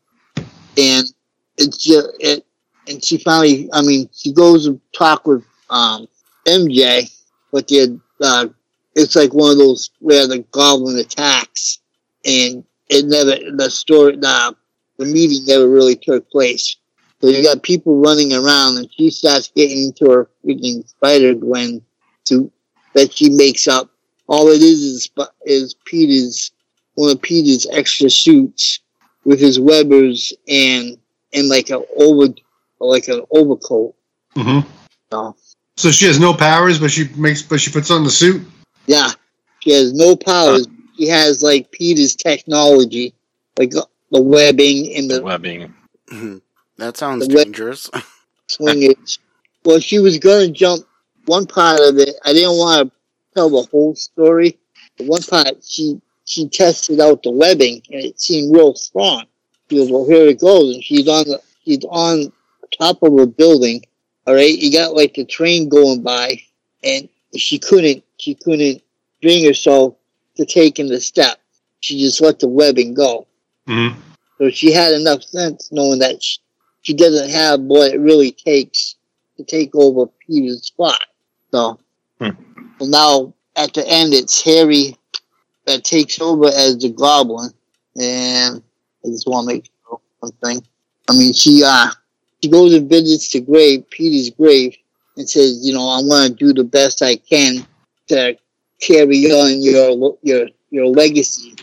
[0.77, 1.07] and
[1.57, 2.45] it's just it.
[2.89, 6.09] And she finally, I mean, she goes and talk with um,
[6.45, 7.09] MJ,
[7.53, 8.49] but they uh,
[8.97, 11.79] it's like one of those where the Goblin attacks,
[12.25, 14.57] and it never the story the
[14.97, 16.77] the meeting never really took place.
[17.27, 21.83] So you got people running around, and she starts getting into her freaking Spider Gwen
[22.25, 22.53] suit
[22.95, 23.91] that she makes up.
[24.29, 25.11] All it is is
[25.45, 26.53] is Peter's
[26.95, 28.79] one of Peter's extra suits
[29.25, 30.99] with his webbers and
[31.33, 32.33] and like a over
[32.79, 33.97] like an overcoat.
[34.37, 34.61] hmm
[35.11, 35.35] So
[35.77, 38.41] So she has no powers, but she makes, but she puts on the suit.
[38.87, 39.11] yeah,
[39.65, 40.69] she has no powers.
[40.97, 43.15] She has like Peter's technology,
[43.59, 45.75] like uh, the webbing and The the webbing.
[46.13, 46.41] Mhm.
[46.79, 47.91] That sounds The web- dangerous.
[48.49, 49.19] swingage.
[49.65, 50.87] well, she was gonna jump
[51.27, 52.15] one part of it.
[52.25, 52.97] I didn't want to
[53.35, 54.59] tell the whole story.
[54.99, 59.25] But one part, she she tested out the webbing, and it seemed real strong.
[59.71, 62.33] She goes, "Well, here it goes," and she's on the she's on
[62.79, 63.85] top of a building.
[64.27, 66.41] All right, you got like the train going by,
[66.85, 68.83] and she couldn't she couldn't
[69.23, 69.95] bring herself
[70.37, 71.39] to taking the step.
[71.81, 73.27] She just let the webbing go.
[73.67, 73.89] hmm
[74.39, 76.39] So she had enough sense knowing that she,
[76.87, 78.95] she doesn't have what it really takes
[79.37, 81.01] to take over Peter's spot.
[81.51, 81.81] So,
[82.21, 82.31] Hmm.
[82.79, 84.97] so now at the end, it's Harry
[85.65, 87.51] that takes over as the Goblin,
[87.97, 88.63] and
[89.05, 90.63] I just want to make sure one thing.
[91.11, 91.91] I mean, she uh
[92.41, 94.77] she goes and visits the grave, Peter's grave,
[95.17, 97.67] and says, you know, I want to do the best I can
[98.11, 98.39] to
[98.81, 101.57] carry on your your your legacy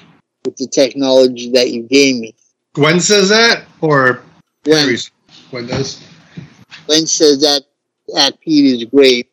[0.43, 2.35] with the technology that you gave me.
[2.73, 4.21] Gwen says that, or
[4.63, 5.11] Gwen, Harry's-
[5.49, 6.01] Gwen does.
[6.85, 7.63] Gwen says that
[8.17, 9.25] at Peter's grave.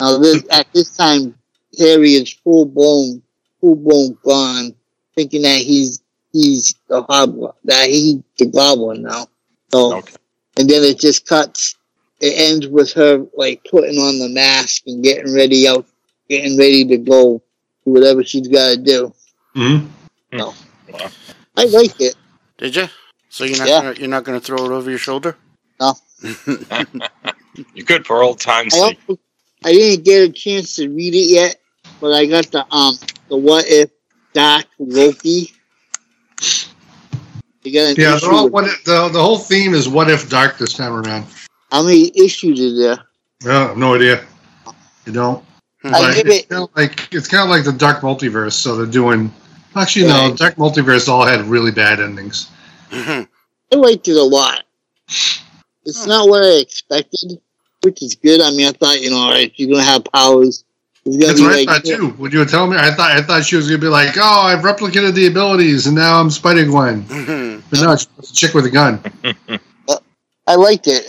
[0.00, 1.34] Now, this, at this time,
[1.78, 3.22] Harry is full blown,
[3.60, 4.74] full blown gone,
[5.14, 6.00] thinking that he's
[6.32, 9.26] he's the hob that he's the goblin now.
[9.72, 10.14] So, Okay.
[10.58, 11.76] and then it just cuts.
[12.20, 15.86] It ends with her like putting on the mask and getting ready out,
[16.28, 17.42] getting ready to go
[17.84, 19.14] do whatever she's got to do.
[19.54, 19.86] hmm
[21.58, 22.14] I like it.
[22.58, 22.88] Did you?
[23.36, 23.82] So you're not Yeah.
[23.82, 25.36] gonna, you're not going to throw it over your shoulder?
[25.78, 25.94] No.
[27.74, 28.98] You could for old time's I sake.
[29.08, 29.20] also,
[29.64, 31.56] I didn't get a chance to read it yet,
[32.02, 32.94] but I got the um
[33.30, 33.90] the what if
[34.34, 35.52] Dark Loki.
[37.62, 40.10] You got an Yeah, issue they're all, what if, the the whole theme is what
[40.10, 41.24] if dark this time around.
[41.72, 42.98] how many issues is there?
[43.50, 44.22] I have no idea.
[45.06, 45.42] You don't.
[45.80, 45.94] Hmm.
[45.94, 48.52] I But give it's it- kind of like it's kind of like the dark multiverse.
[48.52, 49.32] So they're doing.
[49.74, 50.34] Actually, no.
[50.36, 52.48] Dark multiverse all had really bad endings.
[52.92, 54.64] I liked it a lot.
[55.84, 56.08] It's Hmm.
[56.08, 57.40] not what I expected,
[57.82, 58.40] which is good.
[58.40, 60.64] I mean, I thought you know, all right, you're gonna have powers.
[61.04, 62.08] That's what like I thought too.
[62.18, 64.40] When you were telling me, I thought I thought she was gonna be like, "Oh,
[64.42, 67.62] I've replicated the abilities, and now I'm Spider Gwen." Mhm.
[67.70, 69.00] But no, it's a chick with a gun.
[70.48, 71.06] I liked it.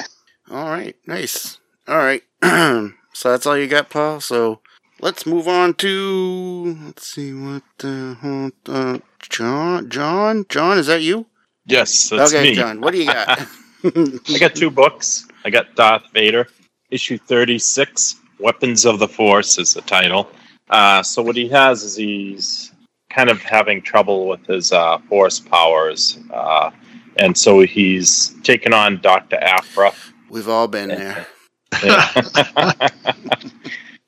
[0.50, 1.58] All right, nice.
[1.88, 4.20] All right, so that's all you got, Paul.
[4.22, 4.62] So
[5.00, 8.98] let's move on to let's see what the uh,
[9.30, 11.26] Jon, Jon, Jon, is that you?
[11.68, 12.56] Yes, that's okay, me.
[12.56, 13.48] Jon, what do you got?
[13.84, 15.28] I got two books.
[15.46, 16.48] I got Darth Vader,
[16.90, 20.30] issue 36, Weapons of the Force is the title.
[20.70, 22.72] Uh, so, what he has is he's
[23.10, 26.20] kind of having trouble with his uh, force powers.
[26.32, 26.72] Uh,
[27.18, 29.38] and so he's taken on Dr.
[29.38, 29.92] Aphra.
[30.30, 31.26] We've all been there.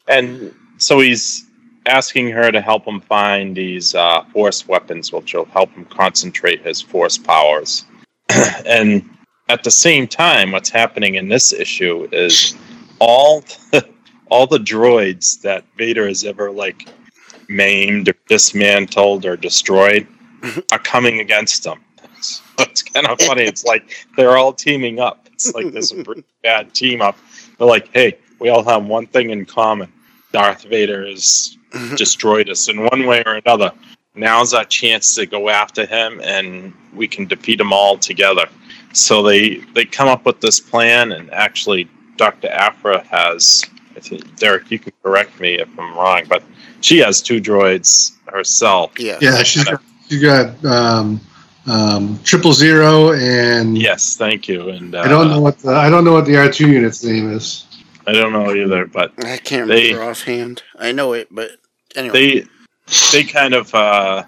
[0.07, 1.48] and so he's
[1.85, 6.61] asking her to help him find these uh, force weapons, which will help him concentrate
[6.61, 7.85] his force powers.
[8.65, 9.07] and
[9.49, 12.55] at the same time, what's happening in this issue is
[12.99, 13.87] all the,
[14.29, 16.87] all the droids that Vader has ever like
[17.47, 20.07] maimed, or dismantled, or destroyed
[20.71, 21.79] are coming against him.
[22.21, 23.43] So it's kind of funny.
[23.43, 25.27] It's like they're all teaming up.
[25.33, 25.93] It's like this
[26.43, 27.17] bad team up.
[27.57, 29.91] They're like, hey, we all have one thing in common.
[30.31, 31.57] Darth Vader has
[31.95, 33.71] destroyed us in one way or another.
[34.15, 38.47] Now's our chance to go after him, and we can defeat them all together.
[38.93, 43.63] So they they come up with this plan, and actually, Doctor Aphra has.
[43.95, 46.41] I think Derrick, you can correct me if I'm wrong, but
[46.81, 48.97] she has two droids herself.
[48.97, 49.17] Yeah.
[49.19, 51.19] Yeah, she's got, she's got um,
[51.67, 54.69] um, triple zero, and Yes, thank you.
[54.69, 57.03] And uh, I don't know what the I don't know what the R two unit's
[57.03, 57.65] name is.
[58.07, 60.63] I don't know either, but I can't They- remember offhand.
[60.79, 61.51] I know it, but
[61.95, 62.41] anyway.
[62.41, 62.45] they
[63.11, 64.23] they kind of uh,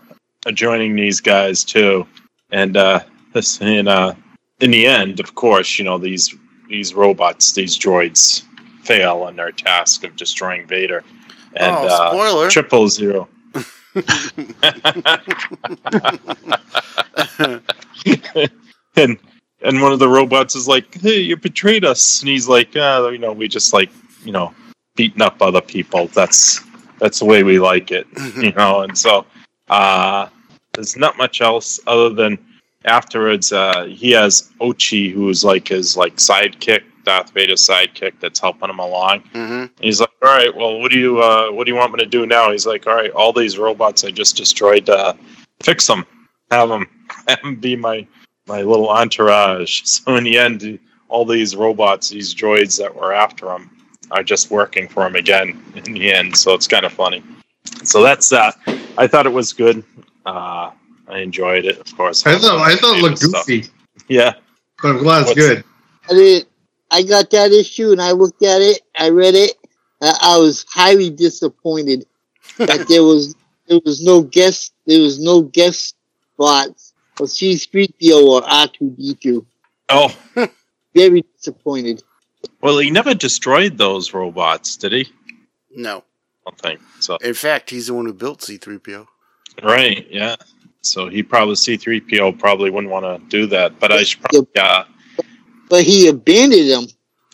[0.45, 2.06] are joining these guys too,
[2.52, 3.02] and uh,
[3.34, 4.13] this in uh,
[4.60, 6.36] in the end, of course, you know these
[6.69, 8.43] these robots, these droids,
[8.84, 11.04] fail in their task of destroying Vader,
[11.56, 12.50] and oh, uh, spoiler.
[12.50, 13.28] Triple Zero.
[18.95, 19.17] and
[19.63, 23.10] and one of the robots is like, "Hey, you betrayed us," and he's like, uh,
[23.12, 23.91] "You know, we just like
[24.24, 24.54] you know
[24.95, 26.08] beating up other people.
[26.08, 26.62] That's
[27.02, 29.26] that's the way we like it, you know." And so
[29.70, 30.30] uh,
[30.74, 32.38] there's not much else other than
[32.86, 38.70] afterwards uh, he has Ochi, who's like his like sidekick, Darth Vader's sidekick, that's helping
[38.70, 39.20] him along.
[39.34, 42.00] hmm he's like, "All right, well, what do you uh, what do you want me
[42.00, 45.14] to do now?" He's like, "All right, all these robots I just destroyed, uh,
[45.64, 46.06] fix them,
[46.52, 46.88] have them,
[47.28, 48.08] have them be my
[48.48, 53.52] my little entourage." So in the end, all these robots, these droids that were after
[53.52, 53.70] him,
[54.12, 56.36] are just working for him again in the end.
[56.38, 57.24] So it's kind of funny.
[57.84, 58.56] So that's that.
[58.97, 59.84] I thought it was good.
[60.26, 60.71] Uh,
[61.08, 62.26] I enjoyed it, of course.
[62.26, 63.45] I thought I thought it looked Stuff.
[63.47, 63.69] goofy,
[64.08, 64.34] Yeah.
[64.82, 65.63] but I'm glad it's What's- good.
[66.10, 66.47] I did.
[66.93, 68.82] I got that issue and I looked at it.
[68.97, 69.54] I read it.
[70.02, 72.06] Uh, I was highly disappointed
[72.58, 73.36] that there was
[73.67, 75.95] there was no guest there was no guest
[76.34, 79.45] spots for C3PO or R2D2.
[79.89, 80.13] Oh,
[80.95, 82.04] Very disappointed.
[82.62, 85.08] Well, he never destroyed those robots, did he?
[85.76, 86.04] No.
[86.45, 87.17] I don't think so.
[87.17, 89.08] In fact, he's the one who built C3PO.
[89.63, 90.36] Right, yeah.
[90.82, 94.84] So he probably C3PO probably wouldn't want to do that, but I should probably uh,
[95.69, 96.88] But he abandoned them.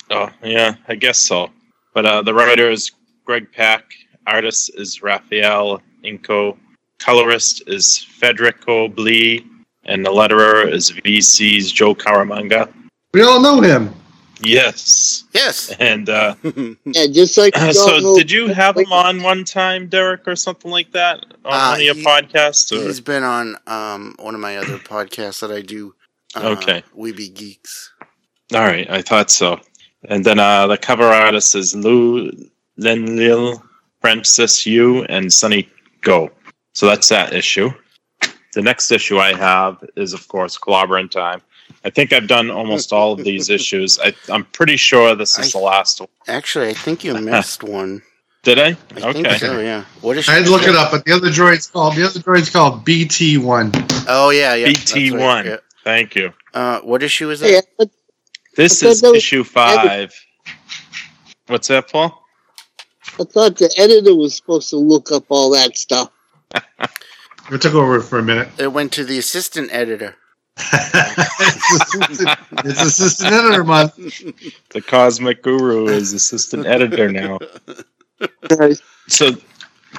[0.10, 1.50] Oh, yeah, I guess so.
[1.94, 2.92] But uh, the writer is
[3.26, 3.86] Greg Pak,
[4.26, 6.58] artist is Raffaele Ienco,
[7.00, 9.46] colorist is Federico Blee,
[9.86, 12.72] and the letterer is VC's Joe Caramagna.
[13.14, 13.94] We all know him.
[14.42, 15.24] Yes.
[15.34, 15.72] Yes.
[15.80, 20.36] And uh, Yeah, just like so, did you have him on one time, Derrick, or
[20.36, 22.72] something like that on Uh, one of your he- podcasts?
[22.72, 22.86] Or?
[22.86, 25.96] He's been on um, one of my other podcasts that I do.
[26.36, 26.84] Uh, Okay.
[26.94, 27.92] We Be Geeks.
[28.54, 29.60] All right, I thought so.
[30.10, 32.32] And then uh, the cover artist is Lou
[32.80, 33.62] Leinil,
[34.02, 35.68] Francis Yu, and Sunny
[36.02, 36.30] Gho.
[36.74, 37.72] So that's that issue.
[38.54, 41.42] The next issue I have is, of course, Clobber Time.
[41.86, 44.00] I think I've done almost all of these issues.
[44.00, 46.10] I, I'm pretty sure this is I- the last one.
[46.28, 48.02] Actually, I think you missed one.
[48.44, 48.68] Did I?
[48.96, 49.38] I think Okay.
[49.40, 49.84] so, yeah.
[50.02, 52.20] What is I had to look it up, but the other droid's called the other
[52.20, 53.72] droid's called BT one.
[54.08, 54.68] Oh, yeah, yeah.
[54.68, 55.46] BT1.
[55.46, 55.58] yeah.
[55.84, 56.34] Thank you.
[56.54, 57.50] Uh, what issue is that?
[57.58, 57.92] I thought-
[58.56, 60.14] This is that was- issue five.
[61.48, 62.24] What's that, Paul?
[63.20, 66.12] I thought the editor was supposed to look up all that stuff.
[66.54, 68.50] it took over for a minute.
[68.60, 70.16] It went to the assistant editor.
[72.66, 73.98] It's, assistant, editor month.
[74.70, 77.40] The Cosmic Guru is assistant editor now.
[79.08, 79.32] So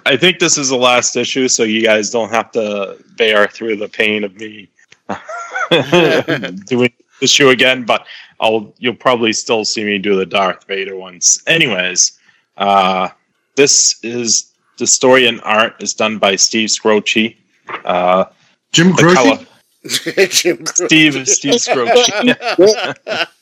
[0.06, 3.76] I think this is the last issue, so you guys don't have to bear through
[3.76, 4.68] the pain of me
[6.66, 8.06] doing the issue again, but
[8.40, 11.42] I'll you'll probably still see me do the Darth Vader ones.
[11.46, 12.18] Anyways,
[12.56, 13.08] uh,
[13.56, 17.36] this is the story and art is done by Steve Skroce.
[17.84, 18.26] Uh,
[18.72, 19.46] Jim the Croce.
[19.88, 23.26] Color Jim Steve Steve Skroce.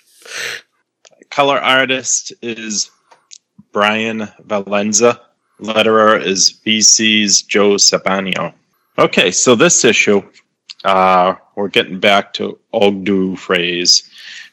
[1.30, 2.90] color artist is
[3.72, 5.20] Brian Valenza.
[5.60, 8.54] Letterer is VC's Joe Sabino.
[8.98, 10.22] Okay, so this issue,
[10.84, 14.08] uh, we're getting back to Ogdu Phrase,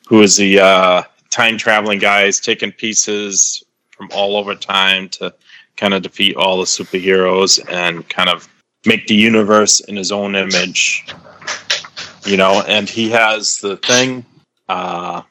[0.08, 2.26] who is the uh, time traveling guy.
[2.26, 5.34] He's taking pieces from all over time to
[5.78, 8.48] kind of defeat all the superheroes and kind of
[8.86, 11.06] make the universe in his own image.
[12.26, 14.26] You know, and he has the thing
[14.70, 15.24] uh,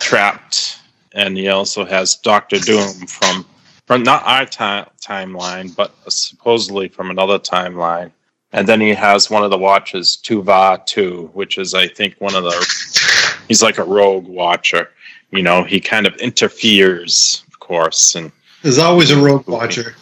[0.00, 0.80] trapped,
[1.12, 3.44] and he also has Doctor Doom from
[3.86, 8.10] from not our ti- timeline, but supposedly from another timeline.
[8.52, 12.34] And then he has one of the watches, Tuva Two, which is I think one
[12.34, 13.44] of the.
[13.48, 14.90] He's like a rogue watcher.
[15.30, 19.94] You know, he kind of interferes, of course, and There's always a rogue watcher.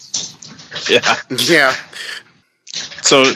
[0.89, 1.17] yeah.
[1.39, 1.75] yeah.
[3.03, 3.33] So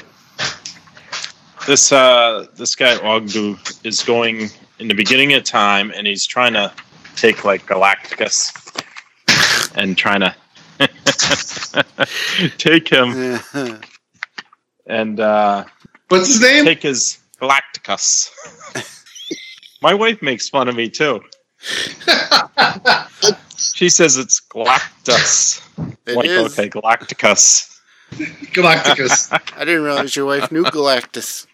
[1.67, 4.49] this uh this guy Ogdu is going
[4.79, 6.73] in the beginning of time and he's trying to
[7.17, 8.53] take like Galacticus
[9.77, 10.35] and trying to
[12.59, 13.41] take him
[14.87, 15.65] and uh
[16.09, 16.65] What's his name?
[16.65, 18.31] take his Galacticus.
[19.83, 21.21] My wife makes fun of me too.
[23.75, 25.61] She says it's Galactus.
[26.07, 26.59] It like, is.
[26.59, 27.79] okay, Galacticus.
[28.13, 29.33] Galacticus.
[29.57, 31.47] I didn't realize your wife knew Galactus.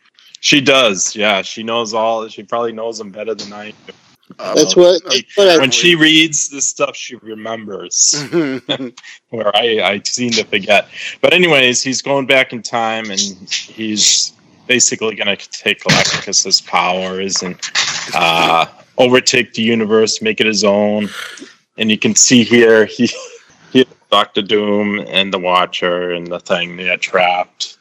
[0.43, 1.41] She does, yeah.
[1.43, 2.27] She knows all.
[2.27, 3.93] She probably knows them better than I do.
[4.41, 8.21] Uh, That's what, that's what I, When she reads this stuff, she remembers.
[9.31, 10.89] Where I, I seem to forget.
[11.21, 14.33] But anyways, he's going back in time, and he's
[14.67, 17.57] basically going to take Galacticus's powers and
[18.13, 18.67] uh,
[18.99, 21.09] overtake the universe, make it his own.
[21.79, 23.11] And you can see here, he,
[23.73, 27.79] he Doctor Doom and the Watcher and the thing they are trapped.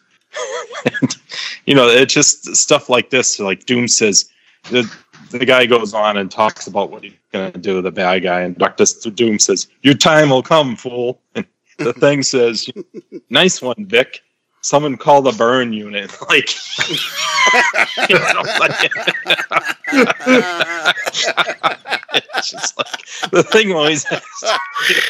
[1.65, 3.39] you know, it's just stuff like this.
[3.39, 4.29] Like Doom says,
[4.69, 4.91] the
[5.29, 8.41] the guy goes on and talks about what he's gonna do, to the bad guy,
[8.41, 11.45] and Doctor Doom says, "Your time will come, fool." And
[11.77, 12.69] the thing says,
[13.29, 14.21] "Nice one, Vic."
[14.61, 16.11] Someone call the burn unit.
[16.29, 16.49] Like,
[18.09, 18.91] you know, like
[22.41, 24.05] it's just like the thing always.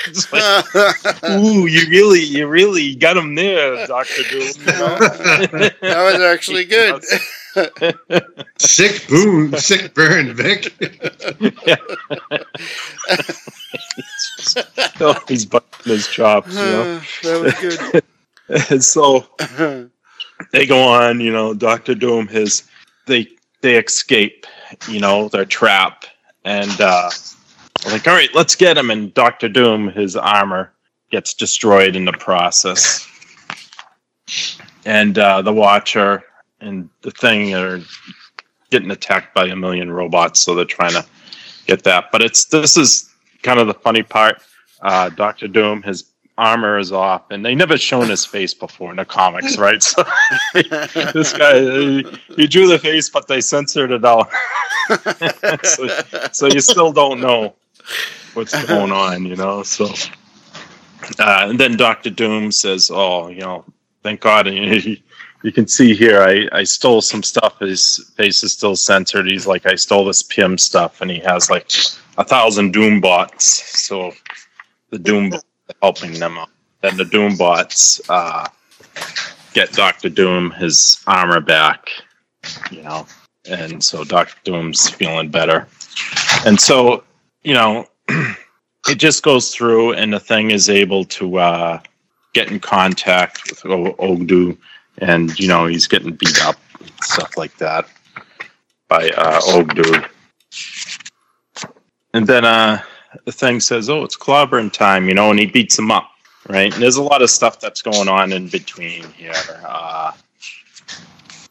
[0.08, 4.52] It's like, Ooh, you really, you really got him there, Doctor Doom.
[4.66, 7.04] That was actually good.
[8.58, 10.74] Sick boon, sick burn, Vic.
[15.00, 17.02] oh, he's busting his chops, you know.
[17.24, 18.02] that was
[18.70, 19.26] And so
[20.52, 22.64] they go on, you know, Doctor Doom his
[23.08, 23.28] they
[23.62, 24.46] they escape,
[24.90, 26.06] you know, their trap
[26.44, 27.10] and uh
[27.86, 30.74] like, all right, let's get him and Doctor Doom, his armor
[31.12, 33.08] gets destroyed in the process.
[34.86, 36.24] And uh the Watcher
[36.60, 37.80] and the thing are
[38.70, 41.06] getting attacked by a million robots, so they're trying to
[41.68, 42.12] get that.
[42.12, 43.10] But it's this is
[43.44, 44.42] kind of the funny part.
[44.82, 46.11] Uh Doctor Doom, his
[46.42, 49.82] armor is off, and they never shown his face before in the comics, right?
[49.82, 50.04] So
[50.54, 54.30] this guy, he, he drew the face, but they censored it out,
[55.64, 55.88] so,
[56.32, 57.56] so you still don't know
[58.34, 59.62] what's going on, you know.
[59.62, 59.86] So,
[61.20, 63.64] uh, and then Doctor Doom says, "Oh, you know,
[64.02, 65.04] thank God." And he,
[65.44, 67.60] you can see here, I, I stole some stuff.
[67.60, 69.28] His face is still censored.
[69.28, 71.72] He's like, I stole this PM stuff, and he has like
[72.18, 73.46] a thousand Doom bots.
[73.86, 74.12] So
[74.90, 75.34] the Doom
[75.82, 76.50] helping them out.
[76.82, 78.48] Then the Doom bots uh,
[79.54, 81.90] get Doctor Doom his armor back,
[82.72, 83.06] you know,
[83.50, 85.68] and so Doctor Doom's feeling better.
[86.46, 87.04] And so,
[87.44, 87.88] you know,
[88.88, 91.80] it just goes through, and the thing is able to uh,
[92.34, 94.58] get in contact with o- Ogdu,
[94.98, 96.56] and you know he's getting beat up,
[97.04, 97.88] stuff like that,
[98.88, 100.08] by uh, Ogdu.
[102.14, 102.82] And then uh,
[103.26, 106.10] the thing says, "Oh, it's clobbering time," you know, and he beats him up,
[106.50, 106.74] right?
[106.74, 109.34] And there's a lot of stuff that's going on in between here.
[109.66, 110.12] Uh,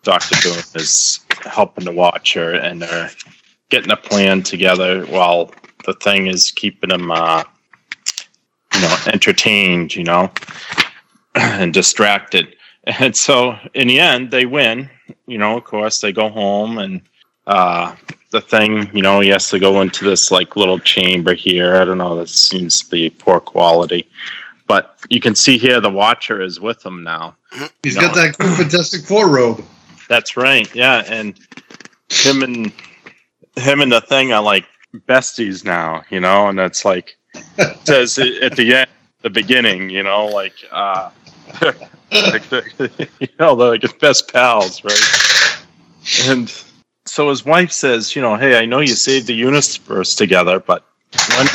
[0.03, 3.11] Doctor Doom is helping the Watcher, and they're
[3.69, 5.53] getting a plan together while
[5.85, 7.45] the thing is keeping him, uh,
[8.75, 10.31] you know, entertained, you know,
[11.35, 12.57] and distracted.
[12.85, 14.89] And so, in the end, they win.
[15.27, 17.03] You know, of course, they go home, and
[17.47, 17.95] uh,
[18.31, 21.77] the thing, you know, he has to go into this like little chamber here.
[21.77, 22.17] I don't know.
[22.17, 24.09] That seems to be poor quality,
[24.67, 27.37] but you can see here the Watcher is with him now.
[27.83, 28.03] He's No.
[28.03, 29.65] got that cool Fantastic Four robe.
[30.09, 30.73] That's right.
[30.75, 31.39] Yeah, and
[32.09, 32.73] him and
[33.57, 34.65] him and the thing are like
[35.09, 37.17] besties now, you know, and it's like
[37.85, 38.89] says at the end,
[39.23, 41.11] the beginning, you know, like uh
[41.63, 45.59] like the, you know, they're like best pals, right?
[46.29, 46.53] And
[47.21, 50.87] so his wife says, you know, hey, I know you saved the universe together, but
[51.37, 51.47] when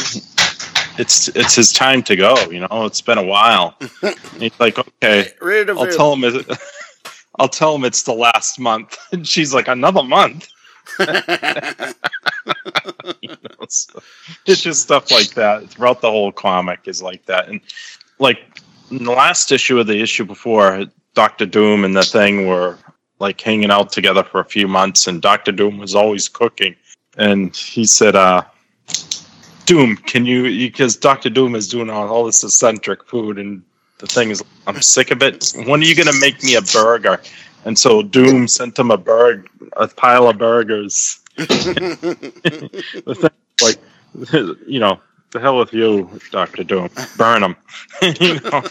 [0.99, 3.76] it's it's his time to go, you know, it's been a while.
[4.03, 6.24] And he's like, okay, I'll tell him.
[6.24, 6.45] It,
[7.39, 10.47] I'll tell him it's the last month, and she's like, another month.
[10.99, 11.07] You
[13.30, 14.03] know, so
[14.45, 17.59] it's just stuff like that throughout the whole comic is like that, and
[18.20, 18.61] like
[18.91, 20.86] in the last issue of the issue before,
[21.16, 22.78] Doctor Doom and the Thing were
[23.20, 26.76] like hanging out together for a few months, and Doctor Doom was always cooking,
[27.18, 28.43] and he said, "Uh,
[29.66, 30.43] Doom, can you?
[30.43, 33.63] Because Doctor Doom is doing all, all this eccentric food, and
[33.99, 35.53] the thing is, I'm sick of it.
[35.66, 37.22] When are you gonna make me a burger?"
[37.66, 41.20] And so Doom sent him a burg, a pile of burgers.
[41.36, 43.30] the thing,
[43.61, 43.80] like,
[44.68, 44.99] you know,
[45.32, 46.89] the hell with you, Doctor Doom.
[47.18, 47.55] Burn him.
[48.01, 48.61] you know,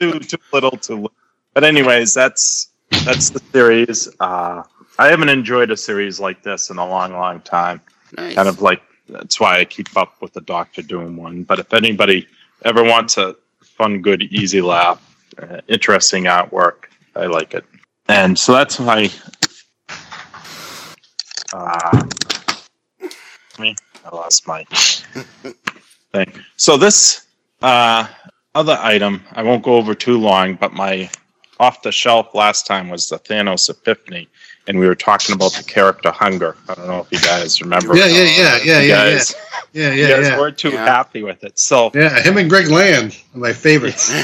[0.00, 1.12] too too little, too little.
[1.54, 4.08] But anyways, that's that's the series.
[4.20, 4.62] Uh,
[4.98, 7.80] I haven't enjoyed a series like this in a long, long time.
[8.16, 8.34] nice.
[8.34, 11.42] Kind of like that's why I keep up with the Doctor Doom one.
[11.42, 12.26] But if anybody
[12.64, 15.00] ever wants a fun, good, easy laugh,
[15.40, 16.84] uh, interesting artwork,
[17.16, 17.64] I like it.
[18.08, 19.10] And so that's my.
[21.52, 22.08] Uh,
[23.58, 24.64] me, I lost my
[26.12, 26.32] thing.
[26.56, 27.26] So this
[27.60, 28.06] uh,
[28.54, 31.10] other item, I won't go over too long, but my
[31.62, 34.28] off the shelf last time was the Thanos Epiphany,
[34.66, 36.56] and we were talking about the character Hunger.
[36.68, 37.96] I don't know if you guys remember.
[37.96, 39.20] Yeah, yeah, yeah, yeah, You yeah, yeah,
[39.72, 40.38] yeah, you yeah, guys yeah.
[40.38, 40.84] weren't too Yeah.
[40.84, 41.58] happy with it.
[41.58, 44.12] So Yeah, him and Greg Land are my favorites.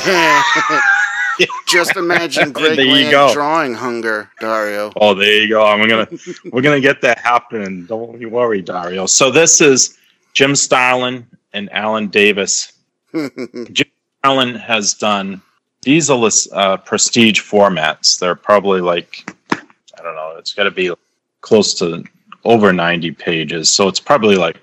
[1.69, 3.33] Just imagine Greg Land go.
[3.33, 4.93] drawing hunger, Dario.
[4.97, 5.65] Oh, there you go.
[5.65, 6.09] I'm gonna
[6.53, 7.87] we're gonna get that happening.
[7.87, 9.07] Don't you worry, Dario.
[9.07, 9.97] So this is
[10.33, 12.73] Jim Starlin and Alan Davis.
[13.15, 13.87] Jim
[14.19, 15.41] Starlin has done
[15.83, 18.19] these are uh, prestige formats.
[18.19, 20.35] They're probably like I don't know.
[20.39, 20.93] It's got to be
[21.41, 22.05] close to
[22.45, 23.71] over 90 pages.
[23.71, 24.59] So it's probably like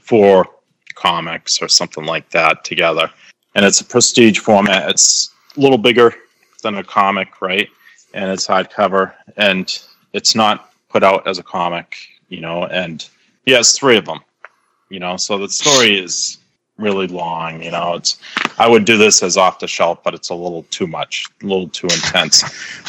[0.00, 0.46] four
[0.94, 3.10] comics or something like that together.
[3.54, 4.90] And it's a prestige format.
[4.90, 6.14] It's a little bigger
[6.62, 7.68] than a comic, right?
[8.14, 9.78] And it's hardcover, and
[10.12, 11.96] it's not put out as a comic,
[12.28, 12.64] you know.
[12.64, 13.06] And
[13.44, 14.20] he has three of them,
[14.88, 15.16] you know.
[15.16, 16.38] So the story is
[16.78, 17.94] really long, you know.
[17.94, 18.18] It's
[18.58, 21.46] I would do this as off the shelf, but it's a little too much, a
[21.46, 22.42] little too intense.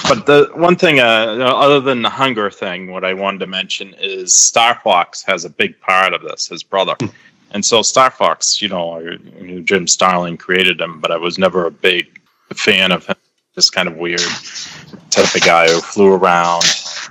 [0.07, 3.93] But the one thing, uh, other than the hunger thing, what I wanted to mention
[3.99, 6.47] is Star Fox has a big part of this.
[6.47, 6.95] His brother.
[7.51, 9.17] And so Star Fox, you know,
[9.63, 12.19] Jim Starlin created him, but I was never a big
[12.53, 13.15] fan of him.
[13.55, 14.19] This kind of weird
[15.09, 16.63] type of guy who flew around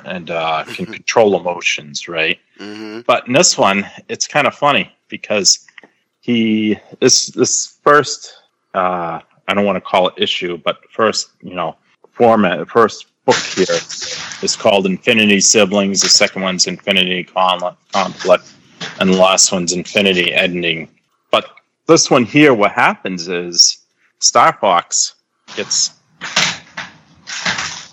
[0.05, 2.39] and uh, can control emotions, right?
[2.59, 5.67] hmm But in this one, it's kind of funny because
[6.27, 8.35] he this this first
[8.75, 11.77] uh, I don't want to call it issue, but first you know
[12.11, 13.79] format first book here
[14.43, 16.03] is called Infinity Siblings.
[16.03, 18.53] The second one's Infinity Conflict,
[19.01, 20.89] and the last one's Infinity Ending.
[21.31, 21.49] But
[21.87, 23.79] this one here, what happens is
[24.19, 25.15] Star Fox
[25.55, 25.93] gets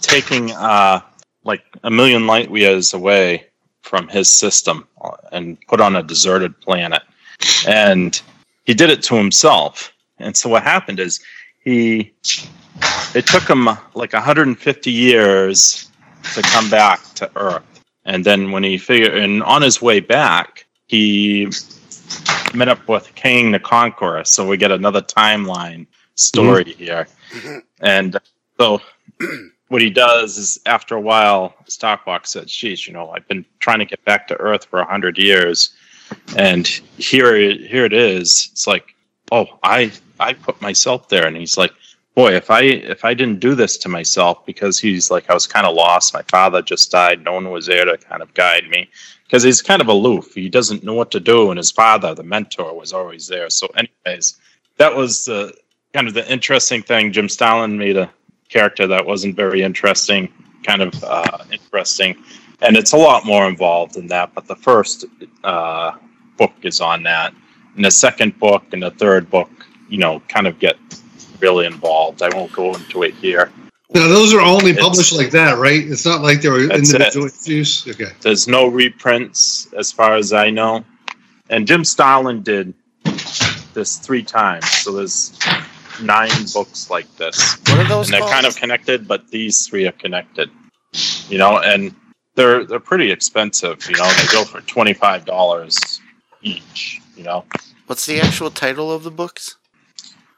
[0.02, 1.02] taking uh,
[1.44, 3.46] like a million light years away
[3.84, 7.04] from his system uh, and put on a deserted planet.
[7.68, 8.22] And
[8.66, 9.94] he did it to himself.
[10.20, 11.20] And so what happened is
[11.64, 12.14] he
[13.16, 15.92] it took him like 150 years
[16.34, 17.64] to come back to Earth.
[18.06, 21.48] And then when he figured and on his way back, he
[22.54, 24.24] met up with Kang the Conqueror.
[24.26, 26.84] So we get another timeline story mm-hmm.
[26.84, 27.08] here.
[27.32, 27.58] Mm-hmm.
[27.82, 28.18] And
[28.60, 28.82] so
[29.70, 33.80] what he does is after a while, Starfox said, "Sheesh, you know, I've been trying
[33.80, 35.76] to get back to Earth for a hundred years,
[36.38, 38.50] and here, here it is.
[38.52, 38.96] It's like,
[39.32, 41.74] oh, I, I put myself there." And he's like,
[42.16, 45.48] "Boy, if I, if I didn't do this to myself, because he's like, I was
[45.48, 46.14] kind of lost.
[46.14, 47.24] My father just died.
[47.24, 48.90] No one was there to kind of guide me,
[49.26, 50.34] because he's kind of aloof.
[50.34, 53.50] He doesn't know what to do, and his father, the mentor, was always there.
[53.50, 54.38] So, anyways,
[54.78, 55.52] that was uh,
[55.94, 57.12] kind of the interesting thing.
[57.12, 58.12] Jim Starlin made a
[58.50, 60.32] character that wasn't very interesting,
[60.64, 62.16] kind of uh, interesting,
[62.64, 64.34] and it's a lot more involved than that.
[64.34, 65.06] But the first
[65.44, 65.92] uh,
[66.38, 67.34] book is on that,
[67.76, 69.50] and the second book and the third book,
[69.90, 70.78] you know, kind of get
[71.40, 72.22] really involved.
[72.22, 73.52] I won't go into it here.
[73.94, 75.86] Now those are only It's- published like that, right?
[75.88, 77.86] It's not like they were That's individual issues.
[77.88, 78.12] Okay.
[78.22, 80.84] There's no reprints as far as I know,
[81.50, 82.74] and Jim Starlin did
[83.74, 85.38] this three times, so there's
[86.02, 87.58] nine books like this.
[87.68, 88.32] What are those and they're called?
[88.32, 90.50] kind of connected, but these three are connected.
[91.30, 91.94] You know, and
[92.36, 93.86] they're they're pretty expensive.
[93.90, 96.00] You know, they go for twenty five dollars
[96.42, 97.02] each.
[97.16, 97.46] You know,
[97.88, 99.58] What's the actual title of the books?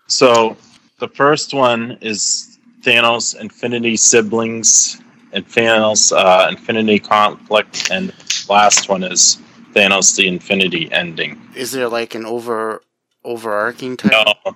[0.08, 0.56] so
[1.00, 5.02] the first one is Thanos Infinity Siblings
[5.34, 8.14] and Thanos uh, Infinity Conflict, and
[8.50, 9.38] last one is
[9.74, 11.42] Thanos the Infinity Ending.
[11.56, 12.82] Is there like an over
[13.24, 14.36] overarching title?
[14.46, 14.56] No,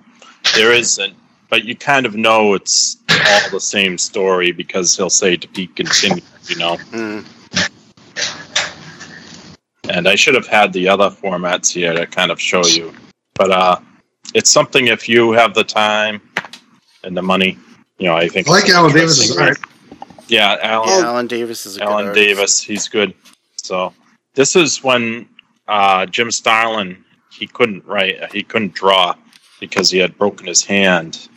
[0.54, 1.14] there isn't.
[1.48, 2.96] But you kind of know it's
[3.28, 6.76] all the same story because he'll say to be continued, you know.
[6.92, 7.26] Mm.
[9.88, 12.92] And I should have had the other formats here to kind of show you.
[13.34, 13.80] But uh
[14.34, 16.20] it's something if you have the time
[17.02, 17.58] and the money,
[17.98, 19.58] you know, I think I like Alan Davis's art.
[20.28, 22.26] Yeah, Alan Yeah, Alan Davis is a good Alan artist.
[22.26, 23.14] Davis, he's good.
[23.56, 23.92] So
[24.34, 25.28] this is when
[25.66, 29.14] uh, Jim Starlin he couldn't write, he couldn't draw
[29.60, 31.28] because he had broken his hand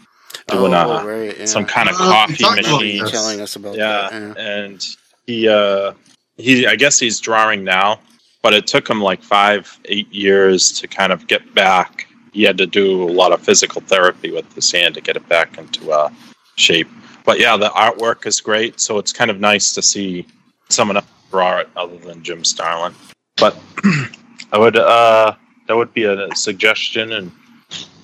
[0.48, 1.46] doing oh, uh, right, yeah.
[1.46, 3.02] some kind of Uh, coffee talked machine.
[3.04, 3.12] this.
[3.12, 4.38] telling us about Yeah, that.
[4.38, 4.86] and
[5.28, 5.94] he uh,
[6.38, 8.00] he I guess he's drawing now,
[8.42, 12.08] but it took him like five eight years to kind of get back.
[12.34, 15.28] He had to do a lot of physical therapy with his hand to get it
[15.30, 16.10] back into uh,
[16.56, 16.88] shape.
[17.26, 20.26] But yeah, the artwork is great, so it's kind of nice to see
[20.70, 22.94] someone else draw it other than Jim Starlin.
[23.38, 23.58] But
[24.52, 25.36] I would uh,
[25.68, 27.32] that would be a suggestion, and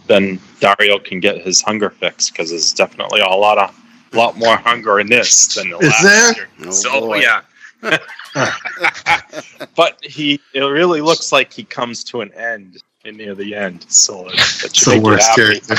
[0.09, 3.73] then Dario can get his hunger fix because there's definitely a lot of
[4.11, 6.35] a lot more hunger in this than the Is last there?
[6.35, 6.49] year.
[6.65, 7.19] Oh, so boy.
[7.19, 7.41] yeah.
[9.75, 13.85] but he it really looks like he comes to an end in near the end.
[13.87, 14.33] So it,
[14.65, 15.75] it should the make you worst character.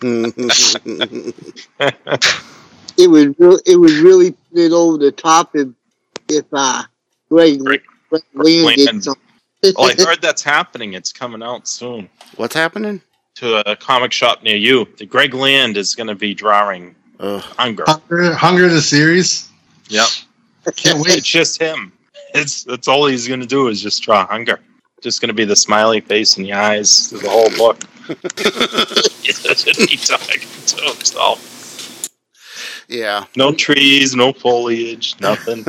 [3.00, 5.68] It would re- it would really put it over the top if
[6.28, 6.82] if uh
[7.30, 9.22] Greg, Greg- Greg Land did something.
[9.62, 10.94] Well, I heard that's happening.
[10.94, 13.00] It's coming out soon What's happening?
[13.36, 14.86] to a comic shop near you.
[14.98, 17.40] The Greg Land is going to be drawing Ugh.
[17.40, 17.84] Hunger.
[17.86, 19.48] Hunger, Hunger the series.
[19.88, 20.08] Yep.
[20.76, 21.18] Can't wait.
[21.18, 21.92] It's just him.
[22.34, 24.60] It's that's all he's gonna do is just draw hunger.
[25.02, 27.82] Just gonna be the smiley face and the eyes through the whole book.
[29.88, 32.08] he talking to himself.
[32.88, 33.24] yeah.
[33.36, 35.64] No trees, no foliage, nothing.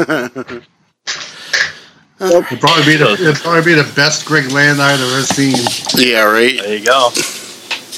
[2.22, 5.56] It'd probably be the it'd probably be the best Greg Land I've ever seen.
[5.96, 6.58] yeah, right.
[6.62, 7.08] There you go.